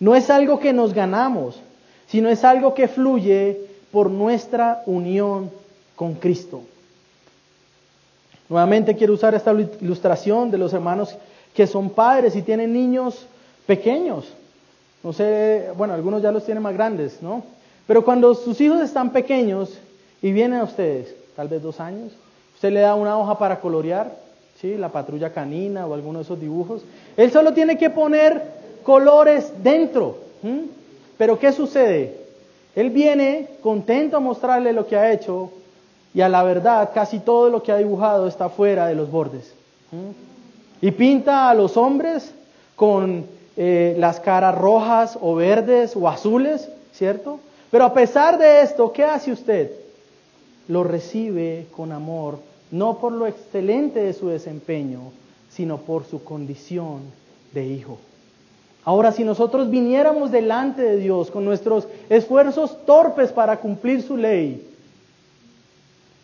[0.00, 1.60] No es algo que nos ganamos,
[2.08, 3.60] sino es algo que fluye
[3.92, 5.50] por nuestra unión
[5.94, 6.62] con Cristo.
[8.48, 11.14] Nuevamente quiero usar esta ilustración de los hermanos
[11.54, 13.26] que son padres y tienen niños
[13.66, 14.32] pequeños.
[15.04, 17.44] No sé, bueno, algunos ya los tienen más grandes, ¿no?
[17.86, 19.78] Pero cuando sus hijos están pequeños
[20.22, 22.12] y vienen a ustedes, tal vez dos años,
[22.54, 24.16] usted le da una hoja para colorear,
[24.60, 24.76] ¿sí?
[24.76, 26.82] La patrulla canina o alguno de esos dibujos.
[27.18, 28.42] Él solo tiene que poner
[28.82, 30.16] colores dentro.
[31.18, 32.18] Pero ¿qué sucede?
[32.74, 35.50] Él viene contento a mostrarle lo que ha hecho
[36.14, 39.52] y a la verdad casi todo lo que ha dibujado está fuera de los bordes.
[40.80, 42.32] Y pinta a los hombres
[42.74, 47.38] con eh, las caras rojas o verdes o azules, ¿cierto?
[47.70, 49.70] Pero a pesar de esto, ¿qué hace usted?
[50.68, 52.38] Lo recibe con amor,
[52.70, 55.12] no por lo excelente de su desempeño,
[55.50, 57.02] sino por su condición
[57.52, 57.98] de hijo.
[58.84, 64.68] Ahora, si nosotros viniéramos delante de Dios con nuestros esfuerzos torpes para cumplir su ley,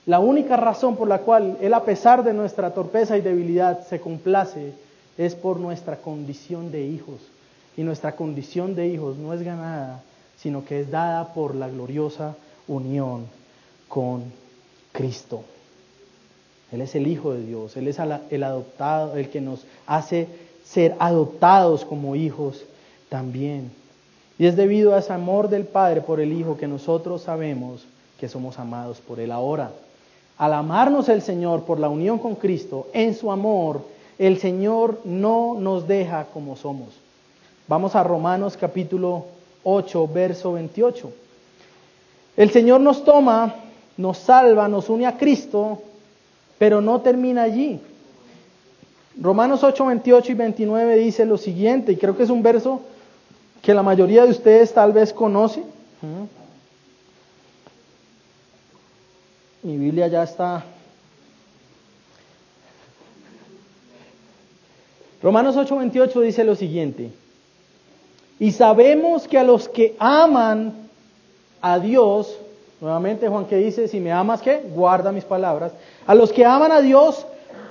[0.07, 4.01] la única razón por la cual Él, a pesar de nuestra torpeza y debilidad, se
[4.01, 4.73] complace
[5.21, 7.21] es por nuestra condición de hijos.
[7.77, 10.03] Y nuestra condición de hijos no es ganada,
[10.39, 13.27] sino que es dada por la gloriosa unión
[13.87, 14.25] con
[14.93, 15.43] Cristo.
[16.73, 20.27] Él es el Hijo de Dios, Él es el adoptado, el que nos hace
[20.65, 22.65] ser adoptados como hijos
[23.11, 23.71] también.
[24.39, 27.85] Y es debido a ese amor del Padre por el Hijo que nosotros sabemos
[28.19, 29.73] que somos amados por Él ahora.
[30.39, 33.83] Al amarnos el Señor por la unión con Cristo, en su amor,
[34.21, 36.89] el Señor no nos deja como somos.
[37.67, 39.25] Vamos a Romanos capítulo
[39.65, 41.11] 8, verso 28.
[42.37, 43.55] El Señor nos toma,
[43.97, 45.81] nos salva, nos une a Cristo,
[46.59, 47.81] pero no termina allí.
[49.19, 52.83] Romanos 8, 28 y 29 dice lo siguiente, y creo que es un verso
[53.63, 55.63] que la mayoría de ustedes tal vez conoce.
[59.63, 60.63] Mi Biblia ya está.
[65.23, 67.11] Romanos 8, 28 dice lo siguiente,
[68.39, 70.73] y sabemos que a los que aman
[71.61, 72.39] a Dios,
[72.81, 74.63] nuevamente Juan que dice, si me amas, ¿qué?
[74.75, 75.73] Guarda mis palabras.
[76.07, 77.27] A los que aman a Dios,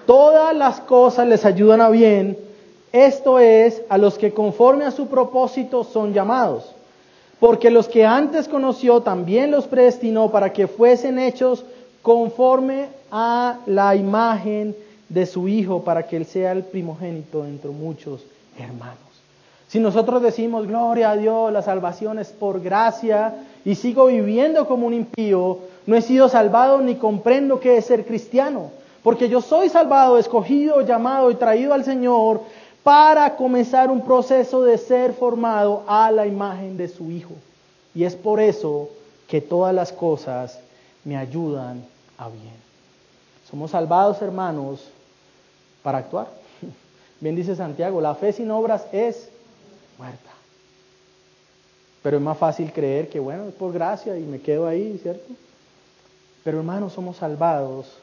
[0.06, 2.38] todas las cosas les ayudan a bien,
[2.92, 6.72] esto es, a los que conforme a su propósito son llamados.
[7.40, 11.64] Porque los que antes conoció también los predestinó para que fuesen hechos
[12.04, 14.89] conforme a la imagen de
[15.26, 18.24] su Hijo, para que Él sea el primogénito entre muchos
[18.58, 18.98] hermanos.
[19.68, 24.88] Si nosotros decimos, gloria a Dios, la salvación es por gracia, y sigo viviendo como
[24.88, 28.72] un impío, no he sido salvado ni comprendo qué es ser cristiano.
[29.04, 32.42] Porque yo soy salvado, escogido, llamado y traído al Señor
[32.84, 37.34] para comenzar un proceso de ser formado a la imagen de su Hijo.
[37.94, 38.90] Y es por eso
[39.28, 40.60] que todas las cosas
[41.04, 41.84] me ayudan
[42.18, 42.60] a bien.
[43.50, 44.90] Somos salvados, hermanos,
[45.84, 46.30] para actuar.
[47.20, 49.30] Bien dice Santiago, la fe sin obras es
[49.98, 50.30] muerta.
[52.02, 55.34] Pero es más fácil creer que, bueno, es por gracia y me quedo ahí, ¿cierto?
[56.44, 57.98] Pero hermanos, somos salvados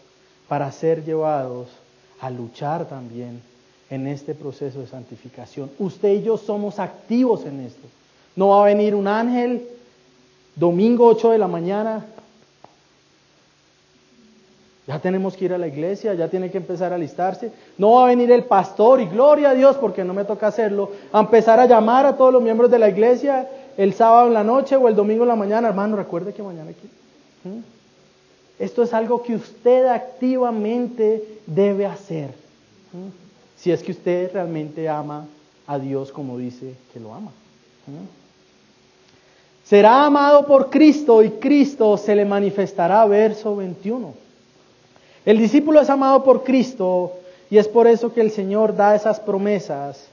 [0.48, 1.68] para ser llevados
[2.20, 3.40] a luchar también
[3.90, 5.70] en este proceso de santificación.
[5.78, 7.86] Usted y yo somos activos en esto.
[8.34, 9.66] No va a venir un ángel
[10.54, 12.04] domingo 8 de la mañana.
[14.87, 17.51] Ya tenemos que ir a la iglesia, ya tiene que empezar a alistarse.
[17.76, 20.93] No va a venir el pastor y gloria a Dios porque no me toca hacerlo,
[21.12, 24.45] a empezar a llamar a todos los miembros de la iglesia el sábado en la
[24.45, 25.68] noche o el domingo en la mañana.
[25.68, 26.89] Hermano, recuerde que mañana aquí.
[27.45, 27.62] ¿Mm?
[28.61, 32.28] Esto es algo que usted activamente debe hacer.
[32.93, 33.11] ¿Mm?
[33.57, 35.26] Si es que usted realmente ama
[35.66, 37.32] a Dios como dice que lo ama.
[37.89, 38.07] ¿Mm?
[39.64, 44.25] Será amado por Cristo y Cristo se le manifestará, verso 21.
[45.26, 47.14] El discípulo es amado por Cristo
[47.50, 50.06] y es por eso que el Señor da esas promesas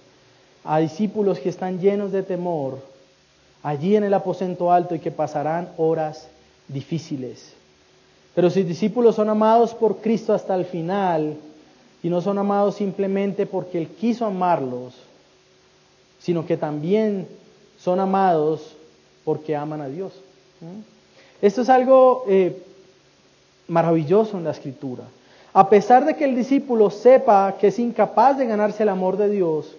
[0.64, 2.80] a discípulos que están llenos de temor
[3.62, 6.28] allí en el aposento alto y que pasarán horas
[6.68, 7.54] difíciles.
[8.34, 11.38] Pero sus discípulos son amados por Cristo hasta el final
[12.02, 14.96] y no son amados simplemente porque Él quiso amarlos,
[16.20, 17.28] sino que también
[17.80, 18.76] son amados
[19.24, 20.12] porque aman a Dios.
[21.40, 22.64] Esto es algo eh,
[23.68, 25.04] maravilloso en la escritura.
[25.54, 29.30] A pesar de que el discípulo sepa que es incapaz de ganarse el amor de
[29.30, 29.76] Dios,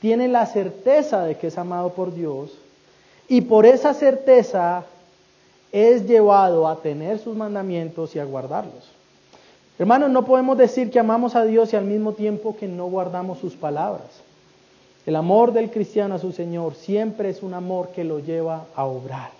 [0.00, 2.52] tiene la certeza de que es amado por Dios
[3.28, 4.84] y por esa certeza
[5.72, 8.90] es llevado a tener sus mandamientos y a guardarlos.
[9.78, 13.38] Hermanos, no podemos decir que amamos a Dios y al mismo tiempo que no guardamos
[13.38, 14.08] sus palabras.
[15.04, 18.84] El amor del cristiano a su Señor siempre es un amor que lo lleva a
[18.84, 19.35] obrar.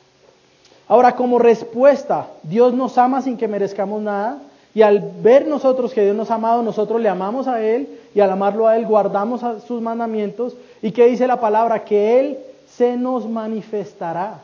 [0.88, 4.38] Ahora, como respuesta, Dios nos ama sin que merezcamos nada.
[4.74, 8.20] Y al ver nosotros que Dios nos ha amado, nosotros le amamos a Él y
[8.20, 10.54] al amarlo a Él guardamos sus mandamientos.
[10.82, 11.84] ¿Y qué dice la palabra?
[11.84, 14.40] Que Él se nos manifestará.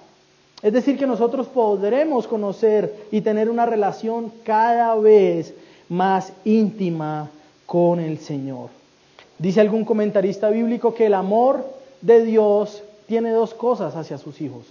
[0.63, 5.55] Es decir, que nosotros podremos conocer y tener una relación cada vez
[5.89, 7.29] más íntima
[7.67, 8.71] con el Señor.
[9.39, 11.67] Dice algún comentarista bíblico que el amor
[12.01, 14.65] de Dios tiene dos cosas hacia sus hijos.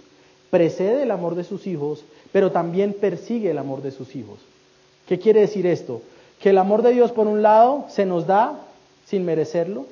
[0.52, 4.38] Precede el amor de sus hijos, pero también persigue el amor de sus hijos.
[5.08, 6.02] ¿Qué quiere decir esto?
[6.42, 8.60] Que el amor de Dios, por un lado, se nos da
[9.06, 9.86] sin merecerlo,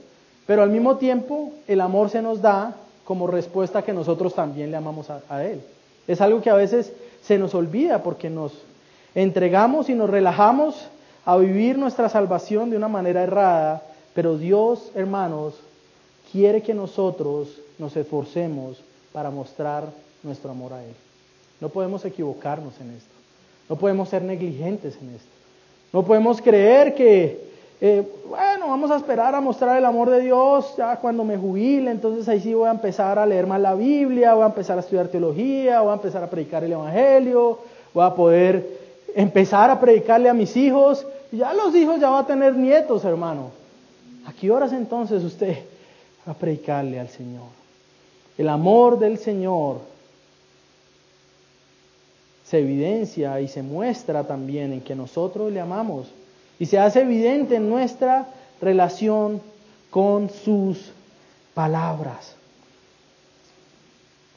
[0.46, 4.76] pero al mismo tiempo el amor se nos da como respuesta que nosotros también le
[4.76, 5.62] amamos a, Él.
[6.06, 6.92] Es algo que a veces
[7.22, 8.52] se nos olvida porque nos
[9.14, 10.74] entregamos y nos relajamos
[11.24, 13.82] a vivir nuestra salvación de una manera errada,
[14.12, 15.54] pero Dios, hermanos,
[16.30, 17.48] quiere que nosotros
[17.78, 18.82] nos esforcemos
[19.14, 19.84] para mostrar
[20.22, 20.94] nuestro amor a Él.
[21.60, 23.10] No podemos equivocarnos en esto.
[23.68, 25.28] No podemos ser negligentes en esto.
[25.92, 27.50] No podemos creer que
[27.82, 31.90] eh, bueno, vamos a esperar a mostrar el amor de Dios ya cuando me jubile,
[31.90, 34.82] entonces ahí sí voy a empezar a leer más la Biblia, voy a empezar a
[34.82, 37.58] estudiar teología, voy a empezar a predicar el Evangelio,
[37.94, 38.78] voy a poder
[39.14, 41.06] empezar a predicarle a mis hijos.
[41.32, 43.50] Ya los hijos ya va a tener nietos, hermano.
[44.26, 45.56] ¿A qué horas entonces usted
[46.28, 47.48] va a predicarle al Señor?
[48.36, 49.78] El amor del Señor
[52.50, 56.08] se evidencia y se muestra también en que nosotros le amamos
[56.58, 58.26] y se hace evidente en nuestra
[58.60, 59.40] relación
[59.88, 60.90] con sus
[61.54, 62.34] palabras.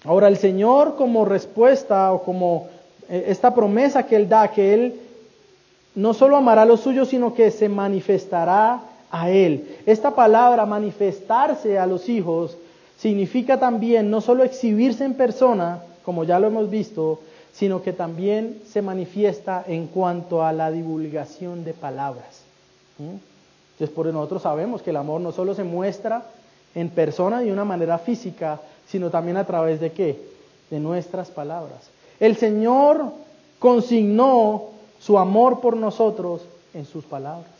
[0.05, 2.68] Ahora el Señor como respuesta o como
[3.09, 4.99] eh, esta promesa que Él da, que Él
[5.95, 9.78] no solo amará a los suyos, sino que se manifestará a Él.
[9.88, 12.57] Esta palabra, manifestarse a los hijos,
[12.97, 17.20] significa también no solo exhibirse en persona, como ya lo hemos visto,
[17.54, 22.41] sino que también se manifiesta en cuanto a la divulgación de palabras.
[22.99, 26.24] Entonces, por nosotros sabemos que el amor no solo se muestra
[26.76, 30.20] en persona de una manera física, sino también a través de qué?
[30.70, 31.89] De nuestras palabras.
[32.20, 33.06] El Señor
[33.60, 36.41] consignó su amor por nosotros
[36.74, 37.51] en sus palabras.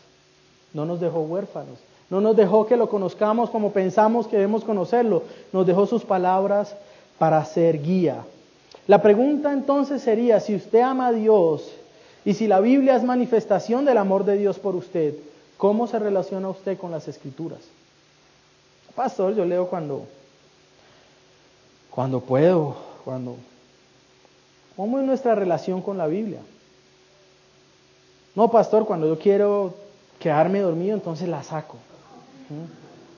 [0.72, 1.78] No nos dejó huérfanos.
[2.10, 5.22] No nos dejó que lo conozcamos como pensamos que debemos conocerlo.
[5.52, 6.74] Nos dejó sus palabras
[7.18, 8.24] para ser guía.
[8.86, 11.70] La pregunta entonces sería, si usted ama a Dios
[12.24, 15.14] y si la Biblia es manifestación del amor de Dios por usted,
[15.56, 17.60] ¿cómo se relaciona usted con las escrituras?
[18.94, 20.06] Pastor, yo leo cuando,
[21.90, 23.36] cuando puedo, cuando...
[24.76, 26.40] ¿Cómo es nuestra relación con la Biblia?
[28.34, 29.74] No, pastor, cuando yo quiero
[30.18, 31.76] quedarme dormido, entonces la saco.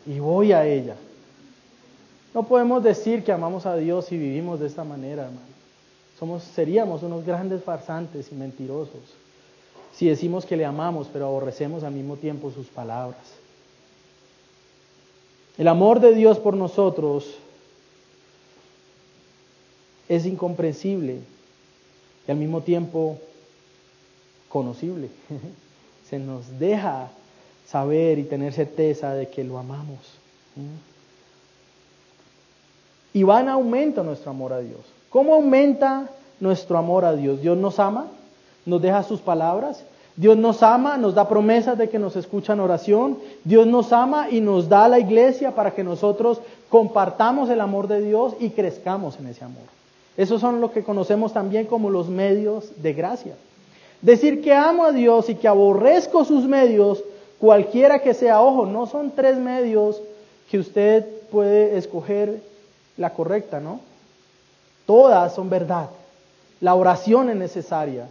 [0.07, 0.97] Y voy a ella.
[2.35, 5.56] No podemos decir que amamos a Dios y vivimos de esta manera, hermano.
[6.19, 9.03] Somos, seríamos unos grandes farsantes y mentirosos
[9.97, 13.21] si decimos que le amamos pero aborrecemos al mismo tiempo sus palabras.
[15.57, 17.35] El amor de Dios por nosotros
[20.07, 21.21] es incomprensible
[22.29, 23.19] y al mismo tiempo
[24.51, 25.09] conocible.
[26.11, 27.11] Se nos deja
[27.67, 29.99] saber y tener certeza de que lo amamos.
[33.15, 34.96] Y va en aumento nuestro amor a Dios.
[35.17, 36.11] ¿Cómo aumenta
[36.41, 37.41] nuestro amor a Dios?
[37.41, 38.09] Dios nos ama,
[38.67, 39.83] nos deja sus palabras,
[40.15, 44.43] Dios nos ama, nos da promesas de que nos escuchan oración, Dios nos ama y
[44.43, 49.29] nos da la iglesia para que nosotros compartamos el amor de Dios y crezcamos en
[49.29, 49.63] ese amor.
[50.19, 53.37] Esos son lo que conocemos también como los medios de gracia.
[54.03, 57.03] Decir que amo a Dios y que aborrezco sus medios,
[57.39, 59.99] cualquiera que sea, ojo, no son tres medios
[60.51, 62.43] que usted puede escoger
[62.99, 63.81] la correcta, ¿no?
[64.87, 65.91] Todas son verdad.
[66.61, 68.09] La oración es necesaria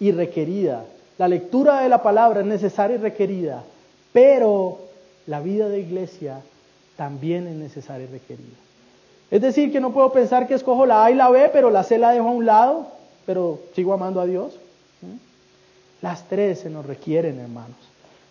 [0.00, 0.84] y requerida.
[1.16, 3.62] La lectura de la palabra es necesaria y requerida.
[4.12, 4.78] Pero
[5.26, 6.40] la vida de iglesia
[6.96, 8.56] también es necesaria y requerida.
[9.30, 11.82] Es decir, que no puedo pensar que escojo la A y la B, pero la
[11.82, 12.86] C la dejo a un lado,
[13.26, 14.58] pero sigo amando a Dios.
[16.02, 17.78] Las tres se nos requieren, hermanos.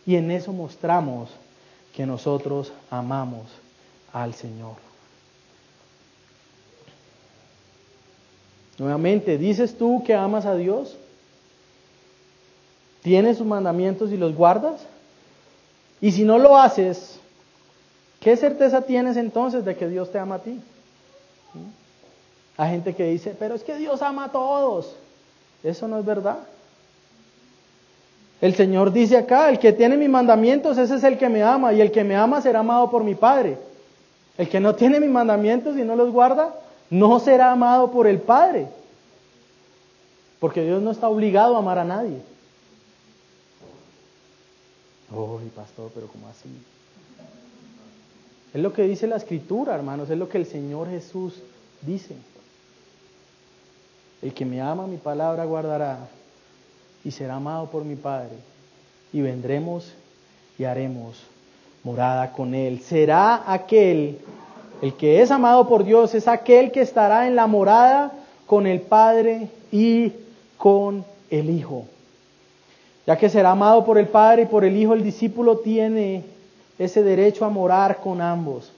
[0.05, 1.29] Y en eso mostramos
[1.95, 3.47] que nosotros amamos
[4.11, 4.92] al Señor.
[8.77, 10.95] Nuevamente, ¿dices tú que amas a Dios?
[13.03, 14.81] ¿Tienes sus mandamientos y los guardas?
[16.01, 17.19] Y si no lo haces,
[18.19, 20.59] ¿qué certeza tienes entonces de que Dios te ama a ti?
[22.57, 24.95] Hay gente que dice, pero es que Dios ama a todos.
[25.63, 26.39] Eso no es verdad.
[28.41, 31.73] El Señor dice acá, el que tiene mis mandamientos, ese es el que me ama,
[31.73, 33.57] y el que me ama será amado por mi Padre.
[34.37, 36.53] El que no tiene mis mandamientos y no los guarda,
[36.93, 38.67] no será amado por el Padre.
[40.39, 42.21] Porque Dios no está obligado a amar a nadie.
[45.11, 46.49] Uy, pastor, pero ¿cómo así?
[48.53, 51.41] Es lo que dice la escritura, hermanos, es lo que el Señor Jesús
[51.81, 52.15] dice.
[54.21, 55.97] El que me ama mi palabra guardará
[57.03, 58.35] y será amado por mi Padre.
[59.11, 59.91] Y vendremos
[60.59, 61.23] y haremos
[61.83, 62.81] morada con Él.
[62.81, 64.19] Será aquel,
[64.83, 68.11] el que es amado por Dios, es aquel que estará en la morada
[68.45, 70.11] con el Padre y
[70.57, 71.85] con el Hijo.
[73.07, 76.25] Ya que será amado por el Padre y por el Hijo, el discípulo tiene
[76.77, 78.73] ese derecho a morar con ambos.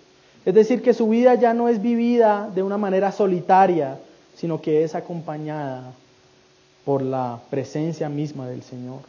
[0.46, 3.98] Es decir, que su vida ya no es vivida de una manera solitaria,
[4.36, 5.92] sino que es acompañada
[6.86, 9.00] por la presencia misma del Señor.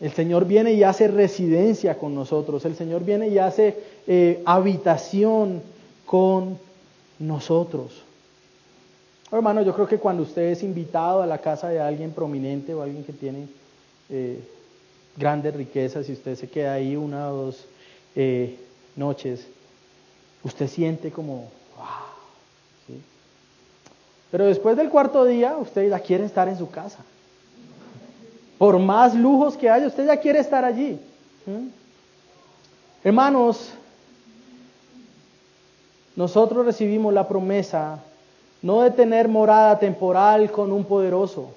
[0.00, 2.64] El Señor viene y hace residencia con nosotros.
[2.64, 3.76] El Señor viene y hace
[4.06, 5.62] eh, habitación
[6.04, 6.58] con
[7.18, 8.02] nosotros.
[9.32, 12.82] hermano, yo creo que cuando usted es invitado a la casa de alguien prominente o
[12.82, 13.48] alguien que tiene
[14.10, 14.38] eh,
[15.16, 17.64] grandes riquezas y usted se queda ahí una o dos
[18.14, 18.56] eh,
[18.96, 19.46] noches,
[20.44, 21.48] usted siente como,
[24.30, 26.98] pero después del cuarto día, usted ya quiere estar en su casa.
[28.58, 30.98] Por más lujos que haya, usted ya quiere estar allí.
[31.44, 31.68] ¿Mm?
[33.04, 33.70] Hermanos,
[36.16, 38.00] nosotros recibimos la promesa
[38.62, 41.50] no de tener morada temporal con un poderoso.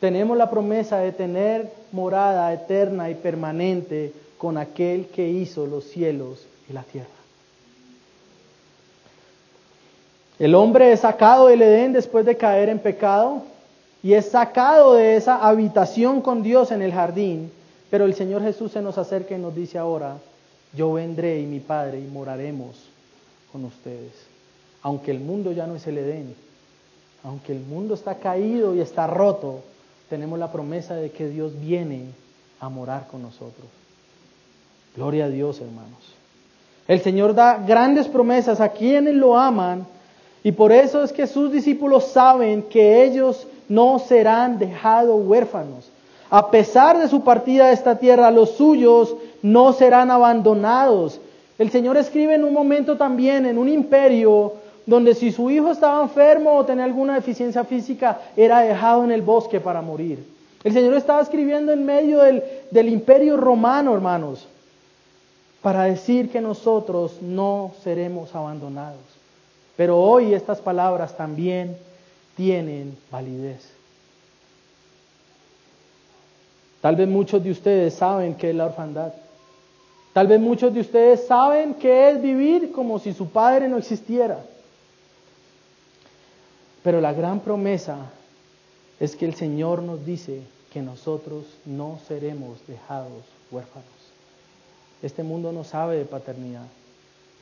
[0.00, 6.46] Tenemos la promesa de tener morada eterna y permanente con aquel que hizo los cielos
[6.68, 7.08] y la tierra.
[10.38, 13.42] El hombre es sacado del Edén después de caer en pecado
[14.06, 17.50] y es sacado de esa habitación con Dios en el jardín,
[17.90, 20.18] pero el Señor Jesús se nos acerca y nos dice ahora,
[20.72, 22.76] yo vendré y mi Padre y moraremos
[23.50, 24.12] con ustedes.
[24.82, 26.36] Aunque el mundo ya no es el Edén,
[27.24, 29.64] aunque el mundo está caído y está roto,
[30.08, 32.04] tenemos la promesa de que Dios viene
[32.60, 33.66] a morar con nosotros.
[34.94, 36.14] Gloria a Dios, hermanos.
[36.86, 39.84] El Señor da grandes promesas a quienes lo aman
[40.46, 45.90] y por eso es que sus discípulos saben que ellos no serán dejados huérfanos.
[46.30, 51.20] A pesar de su partida de esta tierra, los suyos no serán abandonados.
[51.58, 54.52] El Señor escribe en un momento también, en un imperio,
[54.86, 59.22] donde si su hijo estaba enfermo o tenía alguna deficiencia física, era dejado en el
[59.22, 60.24] bosque para morir.
[60.62, 64.46] El Señor estaba escribiendo en medio del, del imperio romano, hermanos,
[65.60, 69.15] para decir que nosotros no seremos abandonados.
[69.76, 71.76] Pero hoy estas palabras también
[72.36, 73.76] tienen validez.
[76.80, 79.12] Tal vez muchos de ustedes saben qué es la orfandad.
[80.12, 84.38] Tal vez muchos de ustedes saben qué es vivir como si su padre no existiera.
[86.82, 88.10] Pero la gran promesa
[89.00, 93.84] es que el Señor nos dice que nosotros no seremos dejados huérfanos.
[95.02, 96.66] Este mundo no sabe de paternidad.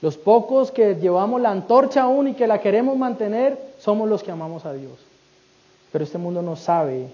[0.00, 4.30] Los pocos que llevamos la antorcha aún y que la queremos mantener, somos los que
[4.30, 4.92] amamos a Dios.
[5.92, 7.08] Pero este mundo no sabe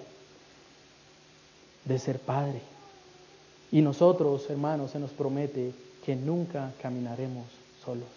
[1.84, 2.60] de ser padre.
[3.70, 5.72] Y nosotros, hermanos, se nos promete
[6.04, 7.44] que nunca caminaremos
[7.84, 8.08] solos.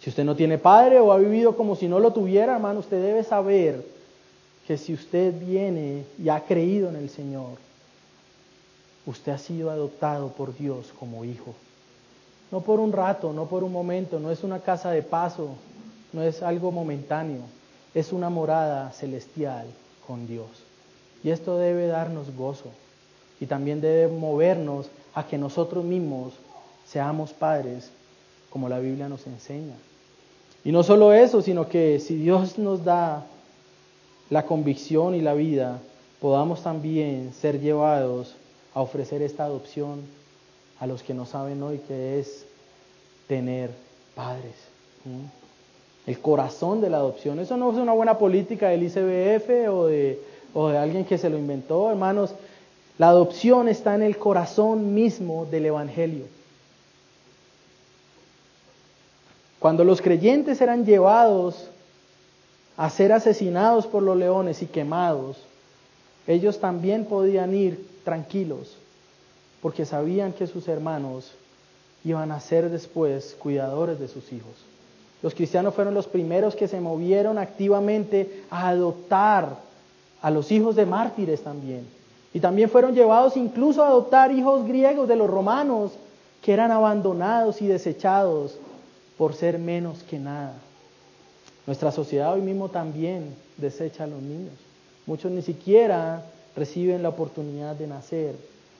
[0.00, 3.02] Si usted no tiene padre o ha vivido como si no lo tuviera, hermano, usted
[3.02, 3.84] debe saber
[4.66, 7.58] que si usted viene y ha creído en el Señor,
[9.04, 11.54] usted ha sido adoptado por Dios como hijo.
[12.50, 15.50] No por un rato, no por un momento, no es una casa de paso,
[16.12, 17.42] no es algo momentáneo,
[17.94, 19.66] es una morada celestial
[20.06, 20.48] con Dios.
[21.22, 22.70] Y esto debe darnos gozo
[23.40, 26.34] y también debe movernos a que nosotros mismos
[26.86, 27.90] seamos padres
[28.50, 29.76] como la Biblia nos enseña.
[30.64, 33.24] Y no solo eso, sino que si Dios nos da
[34.28, 35.78] la convicción y la vida,
[36.20, 38.34] podamos también ser llevados
[38.74, 40.02] a ofrecer esta adopción
[40.80, 42.44] a los que no saben hoy que es
[43.28, 43.70] tener
[44.14, 44.54] padres.
[46.06, 47.38] El corazón de la adopción.
[47.38, 49.68] Eso no es una buena política del ICBF
[50.54, 52.34] o de alguien que se lo inventó, hermanos.
[52.98, 56.24] La adopción está en el corazón mismo del Evangelio.
[59.58, 61.68] Cuando los creyentes eran llevados
[62.78, 65.36] a ser asesinados por los leones y quemados,
[66.26, 68.76] ellos también podían ir tranquilos,
[69.62, 71.32] porque sabían que sus hermanos
[72.04, 74.52] iban a ser después cuidadores de sus hijos.
[75.22, 79.56] Los cristianos fueron los primeros que se movieron activamente a adoptar
[80.22, 81.86] a los hijos de mártires también.
[82.32, 85.92] Y también fueron llevados incluso a adoptar hijos griegos de los romanos
[86.42, 88.56] que eran abandonados y desechados
[89.18, 90.54] por ser menos que nada.
[91.66, 94.54] Nuestra sociedad hoy mismo también desecha a los niños.
[95.06, 96.24] Muchos ni siquiera
[96.56, 98.34] reciben la oportunidad de nacer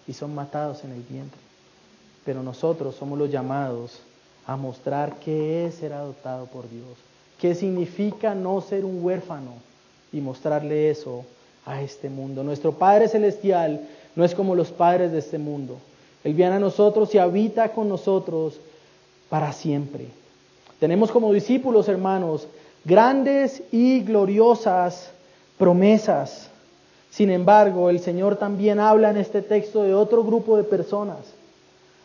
[0.06, 1.40] y son matados en el vientre.
[2.24, 4.00] Pero nosotros somos los llamados
[4.46, 6.98] a mostrar qué es ser adoptado por Dios,
[7.40, 9.54] qué significa no ser un huérfano
[10.12, 11.24] y mostrarle eso
[11.64, 12.42] a este mundo.
[12.42, 15.78] Nuestro Padre Celestial no es como los padres de este mundo.
[16.24, 18.60] Él viene a nosotros y habita con nosotros
[19.28, 20.08] para siempre.
[20.78, 22.46] Tenemos como discípulos, hermanos,
[22.84, 25.10] grandes y gloriosas
[25.58, 26.49] promesas.
[27.10, 31.18] Sin embargo, el Señor también habla en este texto de otro grupo de personas,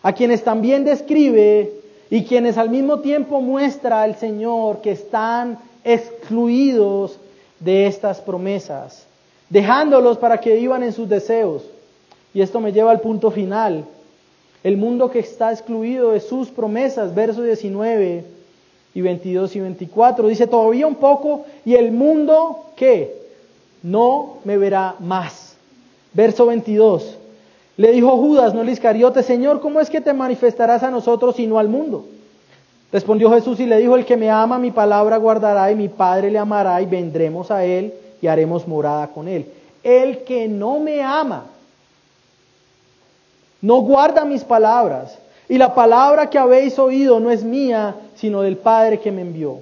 [0.02, 1.72] a quienes también describe
[2.10, 7.20] y quienes al mismo tiempo muestra al Señor que están excluidos
[7.60, 9.06] de estas promesas,
[9.50, 11.64] dejándolos para que vivan en sus deseos.
[12.34, 13.86] Y esto me lleva al punto final.
[14.64, 18.26] El mundo que está excluido de sus promesas, verso 19
[18.96, 20.28] y 22 y 24.
[20.28, 23.15] Dice, todavía un poco y el mundo, ¿qué?
[23.86, 25.56] No me verá más.
[26.12, 27.20] Verso 22.
[27.78, 31.46] Le dijo Judas, no el Iscariote, Señor, ¿cómo es que te manifestarás a nosotros y
[31.46, 32.04] no al mundo?
[32.92, 36.32] Respondió Jesús y le dijo, el que me ama, mi palabra guardará y mi Padre
[36.32, 39.46] le amará y vendremos a él y haremos morada con él.
[39.84, 41.46] El que no me ama,
[43.62, 48.58] no guarda mis palabras y la palabra que habéis oído no es mía, sino del
[48.58, 49.60] Padre que me envió.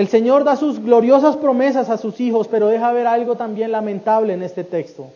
[0.00, 4.32] El Señor da sus gloriosas promesas a sus hijos, pero deja ver algo también lamentable
[4.32, 5.08] en este texto.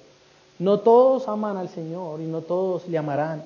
[0.59, 3.43] No todos aman al Señor y no todos le amarán.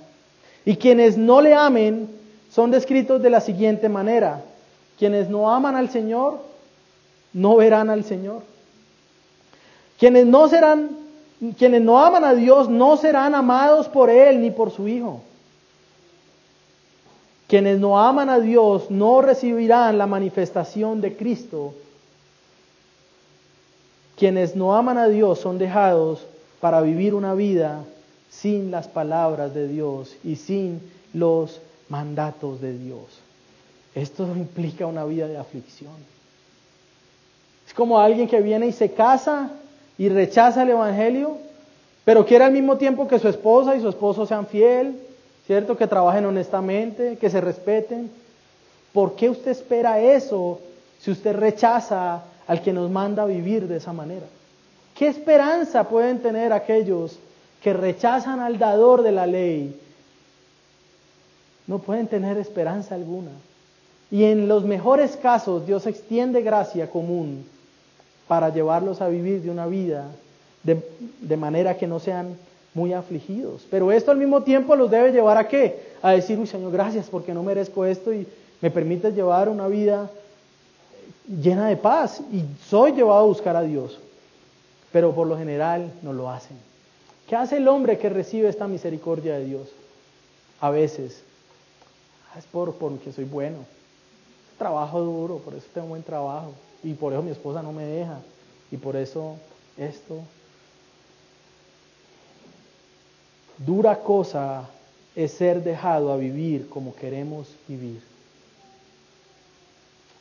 [0.65, 2.09] Y quienes no le amen
[2.51, 4.43] son descritos de la siguiente manera.
[4.99, 6.41] Quienes no aman al Señor
[7.33, 8.43] no verán al Señor.
[9.97, 10.91] Quienes no serán
[11.57, 15.21] quienes no aman a Dios no serán amados por Él ni por su Hijo.
[17.49, 21.73] Quienes no aman a Dios no recibirán la manifestación de Cristo.
[24.17, 26.27] Quienes no aman a Dios son dejados
[26.61, 27.85] para vivir una vida
[28.31, 30.81] sin las palabras de Dios y sin
[31.15, 33.01] los mandatos de Dios.
[33.95, 35.95] Esto implica una vida de aflicción.
[37.67, 39.51] Es como alguien que viene y se casa
[39.97, 41.39] y rechaza el Evangelio,
[42.05, 45.08] pero quiere al mismo tiempo que su esposa y su esposo sean fiel,
[45.49, 45.77] ¿cierto?
[45.79, 48.11] Que trabajen honestamente, que se respeten.
[48.93, 50.61] ¿Por qué usted espera eso
[51.01, 54.27] si usted rechaza al que nos manda a vivir de esa manera?
[54.95, 57.19] ¿Qué esperanza pueden tener aquellos
[57.63, 59.81] que rechazan al dador de la ley?
[61.67, 63.31] No pueden tener esperanza alguna.
[64.11, 67.47] Y en los mejores casos Dios extiende gracia común
[68.27, 70.09] para llevarlos a vivir de una vida
[70.63, 72.37] de, manera que no sean
[72.75, 73.67] muy afligidos.
[73.71, 75.95] Pero esto al mismo tiempo los debe llevar a qué?
[76.03, 78.27] A decir, uy Señor, gracias porque no merezco esto y
[78.61, 80.11] me permites llevar una vida
[81.29, 83.99] llena de paz y soy llevado a buscar a Dios.
[84.93, 86.57] Pero por lo general no lo hacen.
[87.29, 89.69] ¿Qué hace el hombre que recibe esta misericordia de Dios?
[90.61, 91.23] A veces,
[92.33, 93.59] ah, es por porque soy bueno.
[94.57, 96.53] Trabajo duro, por eso tengo buen trabajo.
[96.83, 98.19] Y por eso mi esposa no me deja.
[98.71, 99.37] Y por eso
[99.77, 100.15] esto.
[103.59, 104.69] Dura cosa
[105.17, 108.01] es ser dejado a vivir como queremos vivir.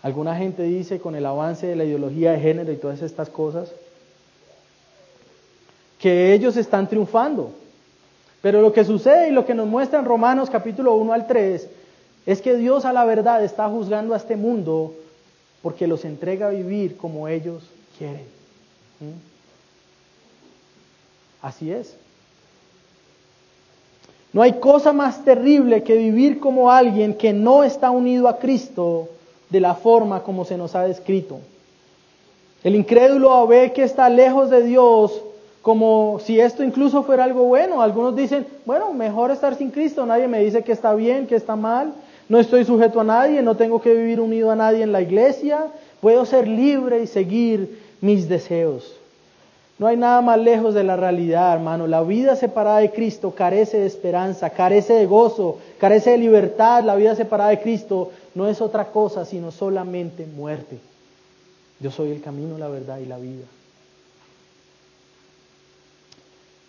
[0.01, 3.71] Alguna gente dice con el avance de la ideología de género y todas estas cosas,
[5.99, 7.51] que ellos están triunfando.
[8.41, 11.67] Pero lo que sucede y lo que nos muestra en Romanos capítulo 1 al 3
[12.25, 14.93] es que Dios a la verdad está juzgando a este mundo
[15.61, 17.63] porque los entrega a vivir como ellos
[17.97, 18.25] quieren.
[18.99, 19.17] ¿Mm?
[21.41, 21.95] Así es.
[24.33, 29.07] No hay cosa más terrible que vivir como alguien que no está unido a Cristo
[29.49, 31.39] de la forma como se nos ha descrito.
[32.63, 35.21] El incrédulo ve que está lejos de Dios
[35.61, 37.81] como si esto incluso fuera algo bueno.
[37.81, 41.55] Algunos dicen, bueno, mejor estar sin Cristo, nadie me dice que está bien, que está
[41.55, 41.93] mal,
[42.29, 45.67] no estoy sujeto a nadie, no tengo que vivir unido a nadie en la iglesia,
[46.01, 48.96] puedo ser libre y seguir mis deseos.
[49.79, 51.85] No hay nada más lejos de la realidad, hermano.
[51.85, 56.83] La vida separada de Cristo carece de esperanza, carece de gozo, carece de libertad.
[56.83, 60.79] La vida separada de Cristo no es otra cosa sino solamente muerte.
[61.79, 63.45] Yo soy el camino, la verdad y la vida.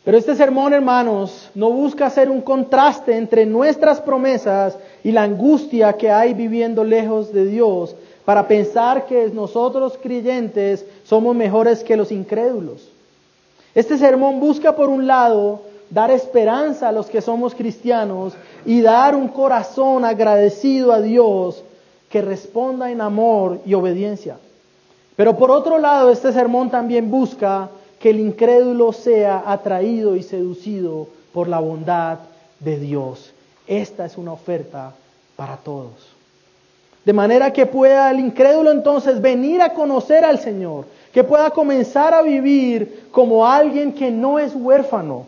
[0.04, 5.94] Pero este sermón, hermanos, no busca hacer un contraste entre nuestras promesas y la angustia
[5.94, 7.94] que hay viviendo lejos de Dios
[8.26, 12.88] para pensar que nosotros creyentes somos mejores que los incrédulos.
[13.78, 18.32] Este sermón busca, por un lado, dar esperanza a los que somos cristianos
[18.66, 21.62] y dar un corazón agradecido a Dios
[22.10, 24.36] que responda en amor y obediencia.
[25.14, 27.70] Pero por otro lado, este sermón también busca
[28.00, 32.18] que el incrédulo sea atraído y seducido por la bondad
[32.58, 33.32] de Dios.
[33.68, 34.92] Esta es una oferta
[35.36, 35.92] para todos.
[37.04, 40.86] De manera que pueda el incrédulo entonces venir a conocer al Señor,
[41.18, 45.26] que pueda comenzar a vivir como alguien que no es huérfano,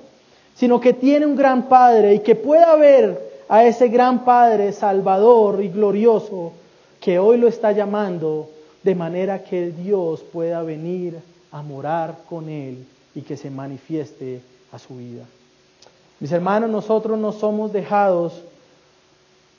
[0.54, 5.60] sino que tiene un gran Padre y que pueda ver a ese gran Padre salvador
[5.64, 6.52] y glorioso
[7.00, 8.48] que hoy lo está llamando,
[8.84, 11.18] de manera que Dios pueda venir
[11.50, 12.86] a morar con Él
[13.16, 15.24] y que se manifieste a su vida.
[16.20, 18.40] Mis hermanos, nosotros no somos dejados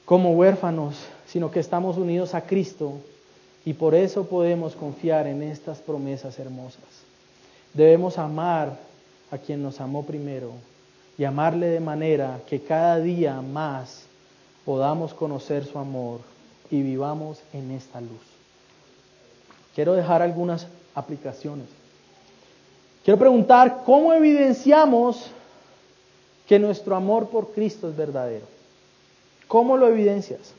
[0.06, 0.96] como huérfanos,
[1.28, 2.94] sino que estamos unidos a Cristo
[3.66, 6.84] y por eso podemos confiar en estas promesas hermosas.
[7.74, 8.78] Debemos amar
[9.30, 10.52] a quien nos amó primero
[11.18, 14.04] y amarle de manera que cada día más
[14.66, 16.22] podamos conocer su amor
[16.70, 18.10] y vivamos en esta luz.
[19.76, 21.68] Quiero dejar algunas aplicaciones.
[23.04, 25.28] Quiero preguntar, ¿cómo evidenciamos
[26.48, 28.46] que nuestro amor por Cristo es verdadero?
[29.48, 30.54] ¿Cómo lo evidencias?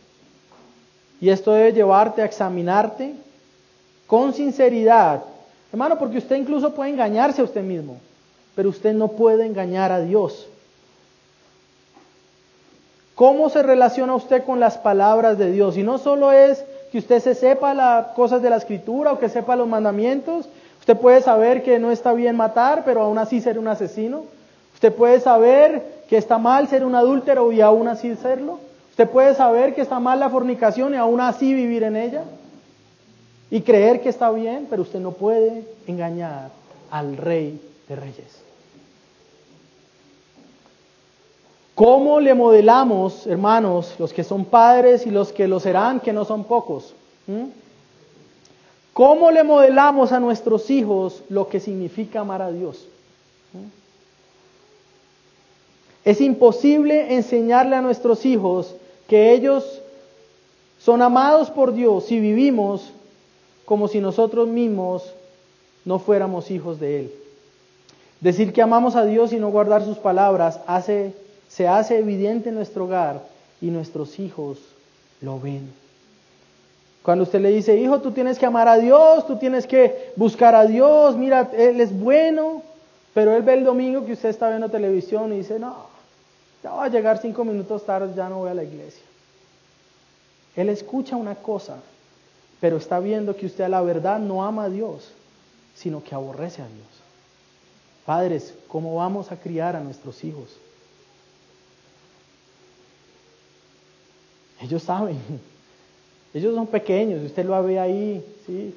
[1.22, 3.14] Y esto debe llevarte a examinarte
[4.08, 5.22] con sinceridad.
[5.72, 7.96] Hermano, porque usted incluso puede engañarse a usted mismo,
[8.56, 10.48] pero usted no puede engañar a Dios.
[13.14, 15.76] ¿Cómo se relaciona usted con las palabras de Dios?
[15.76, 19.28] Y no solo es que usted se sepa las cosas de la escritura o que
[19.28, 20.48] sepa los mandamientos.
[20.80, 24.24] Usted puede saber que no está bien matar, pero aún así ser un asesino.
[24.74, 28.58] Usted puede saber que está mal ser un adúltero y aún así serlo.
[28.92, 32.24] Usted puede saber que está mal la fornicación y aún así vivir en ella
[33.50, 36.50] y creer que está bien, pero usted no puede engañar
[36.90, 38.42] al rey de reyes.
[41.74, 46.26] ¿Cómo le modelamos, hermanos, los que son padres y los que lo serán, que no
[46.26, 46.92] son pocos?
[47.26, 47.44] ¿Mm?
[48.92, 52.86] ¿Cómo le modelamos a nuestros hijos lo que significa amar a Dios?
[53.54, 53.68] ¿Mm?
[56.04, 58.74] Es imposible enseñarle a nuestros hijos
[59.12, 59.82] que ellos
[60.80, 62.94] son amados por Dios si vivimos
[63.66, 65.04] como si nosotros mismos
[65.84, 67.12] no fuéramos hijos de Él.
[68.22, 71.12] Decir que amamos a Dios y no guardar sus palabras hace,
[71.46, 73.22] se hace evidente en nuestro hogar
[73.60, 74.56] y nuestros hijos
[75.20, 75.70] lo ven.
[77.02, 80.54] Cuando usted le dice, hijo, tú tienes que amar a Dios, tú tienes que buscar
[80.54, 82.62] a Dios, mira, Él es bueno,
[83.12, 85.91] pero Él ve el domingo que usted está viendo televisión y dice, no,
[86.62, 89.02] ya va a llegar cinco minutos tarde, ya no voy a la iglesia.
[90.54, 91.78] Él escucha una cosa,
[92.60, 95.10] pero está viendo que usted a la verdad no ama a Dios,
[95.74, 96.86] sino que aborrece a Dios.
[98.04, 100.56] Padres, ¿cómo vamos a criar a nuestros hijos?
[104.60, 105.18] Ellos saben,
[106.34, 108.74] ellos son pequeños, usted lo ve ahí, ¿sí?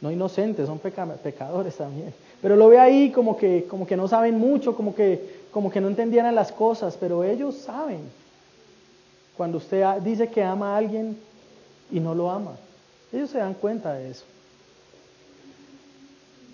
[0.00, 2.12] no inocentes, son pecadores también.
[2.40, 5.80] Pero lo ve ahí como que, como que no saben mucho, como que, como que
[5.80, 8.00] no entendieran las cosas, pero ellos saben.
[9.36, 11.18] Cuando usted dice que ama a alguien
[11.90, 12.52] y no lo ama,
[13.12, 14.24] ellos se dan cuenta de eso.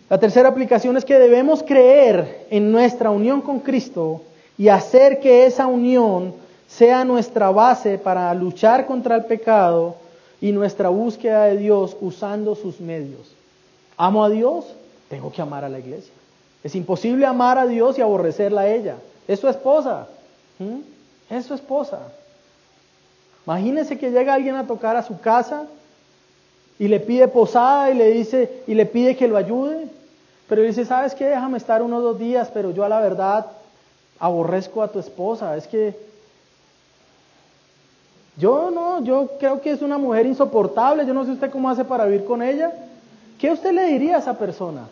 [0.08, 4.22] La tercera aplicación es que debemos creer en nuestra unión con Cristo
[4.56, 6.34] y hacer que esa unión
[6.68, 9.96] sea nuestra base para luchar contra el pecado
[10.40, 13.34] y nuestra búsqueda de Dios usando sus medios.
[13.96, 14.66] Amo a Dios,
[15.08, 16.12] tengo que amar a la iglesia.
[16.66, 18.96] Es imposible amar a Dios y aborrecerla a ella.
[19.28, 20.08] Es su esposa.
[21.30, 22.00] Es su esposa.
[23.46, 25.66] Imagínese que llega alguien a tocar a su casa
[26.76, 29.86] y le pide posada y le dice y le pide que lo ayude,
[30.48, 31.26] pero dice, "¿Sabes qué?
[31.26, 33.46] Déjame estar unos dos días, pero yo a la verdad
[34.18, 35.96] aborrezco a tu esposa, es que
[38.36, 41.84] yo no, yo creo que es una mujer insoportable, yo no sé usted cómo hace
[41.84, 42.72] para vivir con ella."
[43.38, 44.88] ¿Qué usted le diría a esa persona?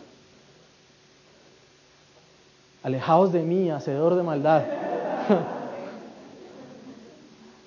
[2.85, 4.61] Alejaos de mí, hacedor de maldad.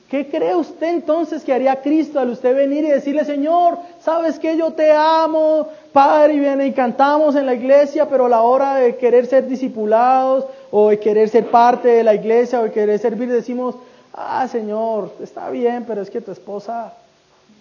[0.09, 4.57] ¿Qué cree usted entonces que haría Cristo al usted venir y decirle, Señor, sabes que
[4.57, 8.77] yo te amo, Padre, y viene y cantamos en la iglesia, pero a la hora
[8.77, 13.01] de querer ser discipulados o de querer ser parte de la iglesia o de querer
[13.01, 13.75] servir, decimos,
[14.15, 16.93] ah, Señor, está bien, pero es que tu esposa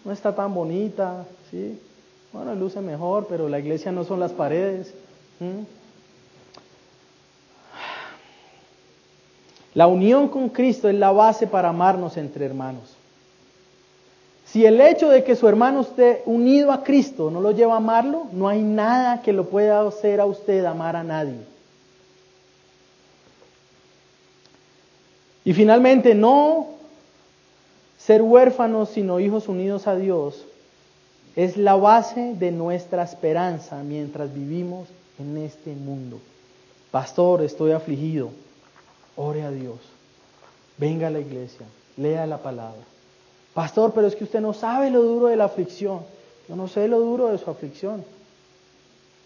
[0.05, 1.81] no está tan bonita, ¿sí?
[2.31, 4.93] Bueno, luce mejor, pero la iglesia no son las paredes.
[9.77, 12.95] La unión con Cristo es la base para amarnos entre hermanos.
[14.43, 17.77] Si el hecho de que su hermano esté unido a Cristo no lo lleva a
[17.77, 21.37] amarlo, no hay nada que lo pueda hacer a usted amar a nadie.
[25.45, 26.69] Y finalmente, no
[27.99, 30.43] ser huérfanos, sino hijos unidos a Dios,
[31.35, 34.87] es la base de nuestra esperanza mientras vivimos
[35.19, 36.17] en este mundo.
[36.89, 38.31] Pastor, estoy afligido.
[39.17, 39.79] Ore a Dios.
[40.77, 41.65] Venga a la iglesia.
[41.97, 42.81] Lea la palabra.
[43.53, 46.01] Pastor, pero es que usted no sabe lo duro de la aflicción.
[46.47, 48.05] Yo no sé lo duro de su aflicción.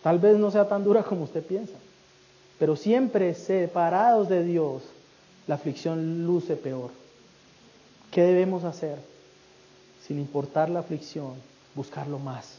[0.01, 1.75] Tal vez no sea tan dura como usted piensa.
[2.57, 4.83] Pero siempre separados de Dios,
[5.47, 6.91] la aflicción luce peor.
[8.09, 8.97] ¿Qué debemos hacer?
[10.07, 11.33] Sin importar la aflicción,
[11.75, 12.57] buscarlo más.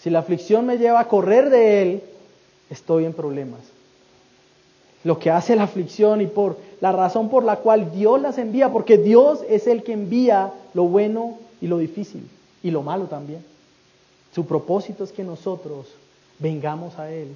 [0.00, 2.02] Si la aflicción me lleva a correr de Él,
[2.70, 3.60] estoy en problemas.
[5.04, 8.70] Lo que hace la aflicción y por la razón por la cual Dios las envía,
[8.70, 12.28] porque Dios es el que envía lo bueno y lo difícil
[12.62, 13.44] y lo malo también.
[14.34, 15.86] Su propósito es que nosotros
[16.38, 17.34] vengamos a Él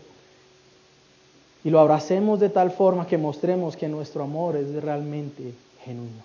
[1.64, 5.54] y lo abracemos de tal forma que mostremos que nuestro amor es realmente
[5.84, 6.22] genuino.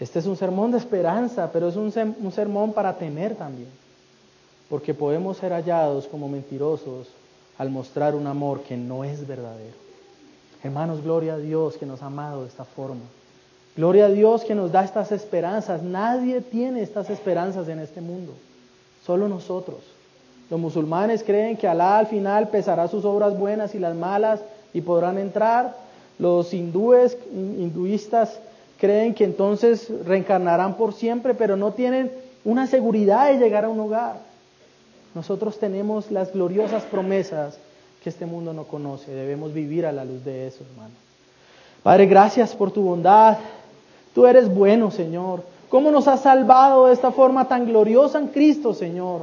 [0.00, 1.92] Este es un sermón de esperanza, pero es un,
[2.32, 3.68] sermón para temer también,
[4.68, 7.08] porque podemos ser hallados como mentirosos
[7.58, 9.76] al mostrar un amor que no es verdadero.
[10.62, 13.02] Hermanos, gloria a Dios que nos ha amado de esta forma.
[13.76, 15.82] Gloria a Dios que nos da estas esperanzas.
[15.82, 18.32] Nadie tiene estas esperanzas en este mundo,
[19.04, 19.78] solo nosotros.
[20.50, 24.40] Los musulmanes creen que Alá al final pesará sus obras buenas y las malas
[24.72, 25.76] y podrán entrar.
[26.18, 28.38] Los hindúes, hinduistas,
[28.78, 32.12] creen que entonces reencarnarán por siempre, pero no tienen
[32.44, 34.16] una seguridad de llegar a un hogar.
[35.14, 37.58] Nosotros tenemos las gloriosas promesas
[38.02, 39.12] que este mundo no conoce.
[39.12, 40.94] Debemos vivir a la luz de eso, hermano.
[41.82, 43.38] Padre, gracias por tu bondad.
[44.14, 45.42] Tú eres bueno, Señor.
[45.68, 49.22] ¿Cómo nos has salvado de esta forma tan gloriosa en Cristo, Señor?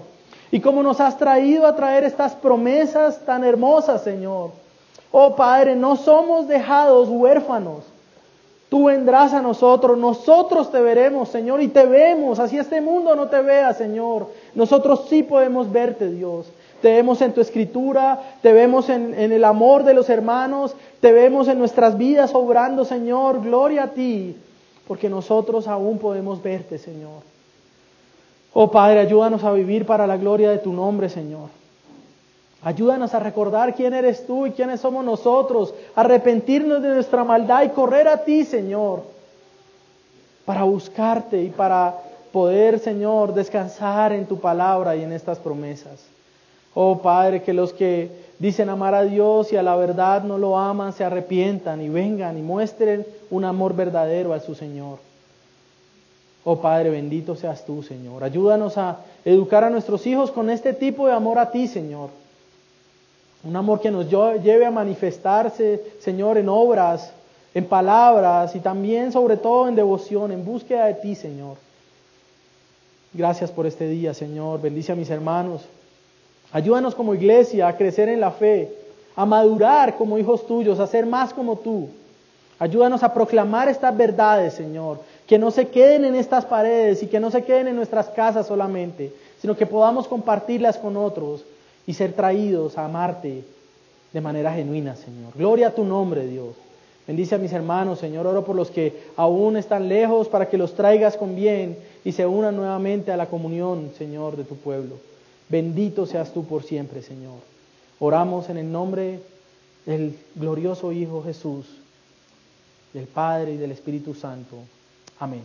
[0.51, 4.51] Y cómo nos has traído a traer estas promesas tan hermosas, Señor.
[5.11, 7.83] Oh Padre, no somos dejados huérfanos.
[8.71, 12.39] Tú vendrás a nosotros, nosotros te veremos, Señor, y te vemos.
[12.39, 14.27] Así este mundo no te vea, Señor.
[14.55, 16.49] Nosotros sí podemos verte, Dios.
[16.81, 21.11] Te vemos en tu escritura, te vemos en, en, el amor de los hermanos, te
[21.11, 23.41] vemos en nuestras vidas obrando, Señor.
[23.41, 24.37] Gloria a ti,
[24.87, 27.23] porque nosotros aún podemos verte, Señor.
[28.53, 31.49] Oh Padre, ayúdanos a vivir para la gloria de tu nombre, Señor.
[32.63, 37.69] Ayúdanos a recordar quién eres tú y quiénes somos nosotros, arrepentirnos de nuestra maldad y
[37.69, 39.01] correr a ti, Señor,
[40.45, 41.95] para buscarte y para
[42.31, 46.05] poder, Señor, descansar en tu palabra y en estas promesas.
[46.75, 50.57] Oh Padre, que los que dicen amar a Dios y a la verdad no lo
[50.57, 54.99] aman, se arrepientan y vengan y muestren un amor verdadero a su Señor.
[56.43, 58.23] Oh Padre, bendito seas tú, Señor.
[58.23, 62.20] Ayúdanos a educar a nuestros hijos con este tipo de amor a ti, Señor.
[63.43, 67.11] Un amor que nos lleve a manifestarse, Señor, en obras,
[67.53, 71.57] en palabras y también, sobre todo, en devoción, en búsqueda de ti, Señor.
[73.13, 74.61] Gracias por este día, Señor.
[74.61, 75.63] Bendice a mis hermanos.
[76.53, 78.71] Ayúdanos como iglesia a crecer en la fe,
[79.15, 81.89] a madurar como hijos tuyos, a ser más como tú.
[82.59, 87.19] Ayúdanos a proclamar estas verdades, Señor, que no se queden en estas paredes y que
[87.19, 89.11] no se queden en nuestras casas solamente,
[89.41, 91.43] sino que podamos compartirlas con otros
[91.87, 93.43] y ser traídos a amarte
[94.13, 95.33] de manera genuina, Señor.
[95.35, 96.55] Gloria a tu nombre, Dios.
[97.07, 98.27] Bendice a mis hermanos, Señor.
[98.27, 102.25] Oro por los que aún están lejos para que los traigas con bien y se
[102.25, 104.95] unan nuevamente a la comunión, Señor, de tu pueblo.
[105.49, 107.39] Bendito seas tú por siempre, Señor.
[107.99, 109.19] Oramos en el nombre
[109.85, 111.65] del glorioso Hijo Jesús,
[112.93, 114.57] del Padre y del Espíritu Santo.
[115.19, 115.41] Amén.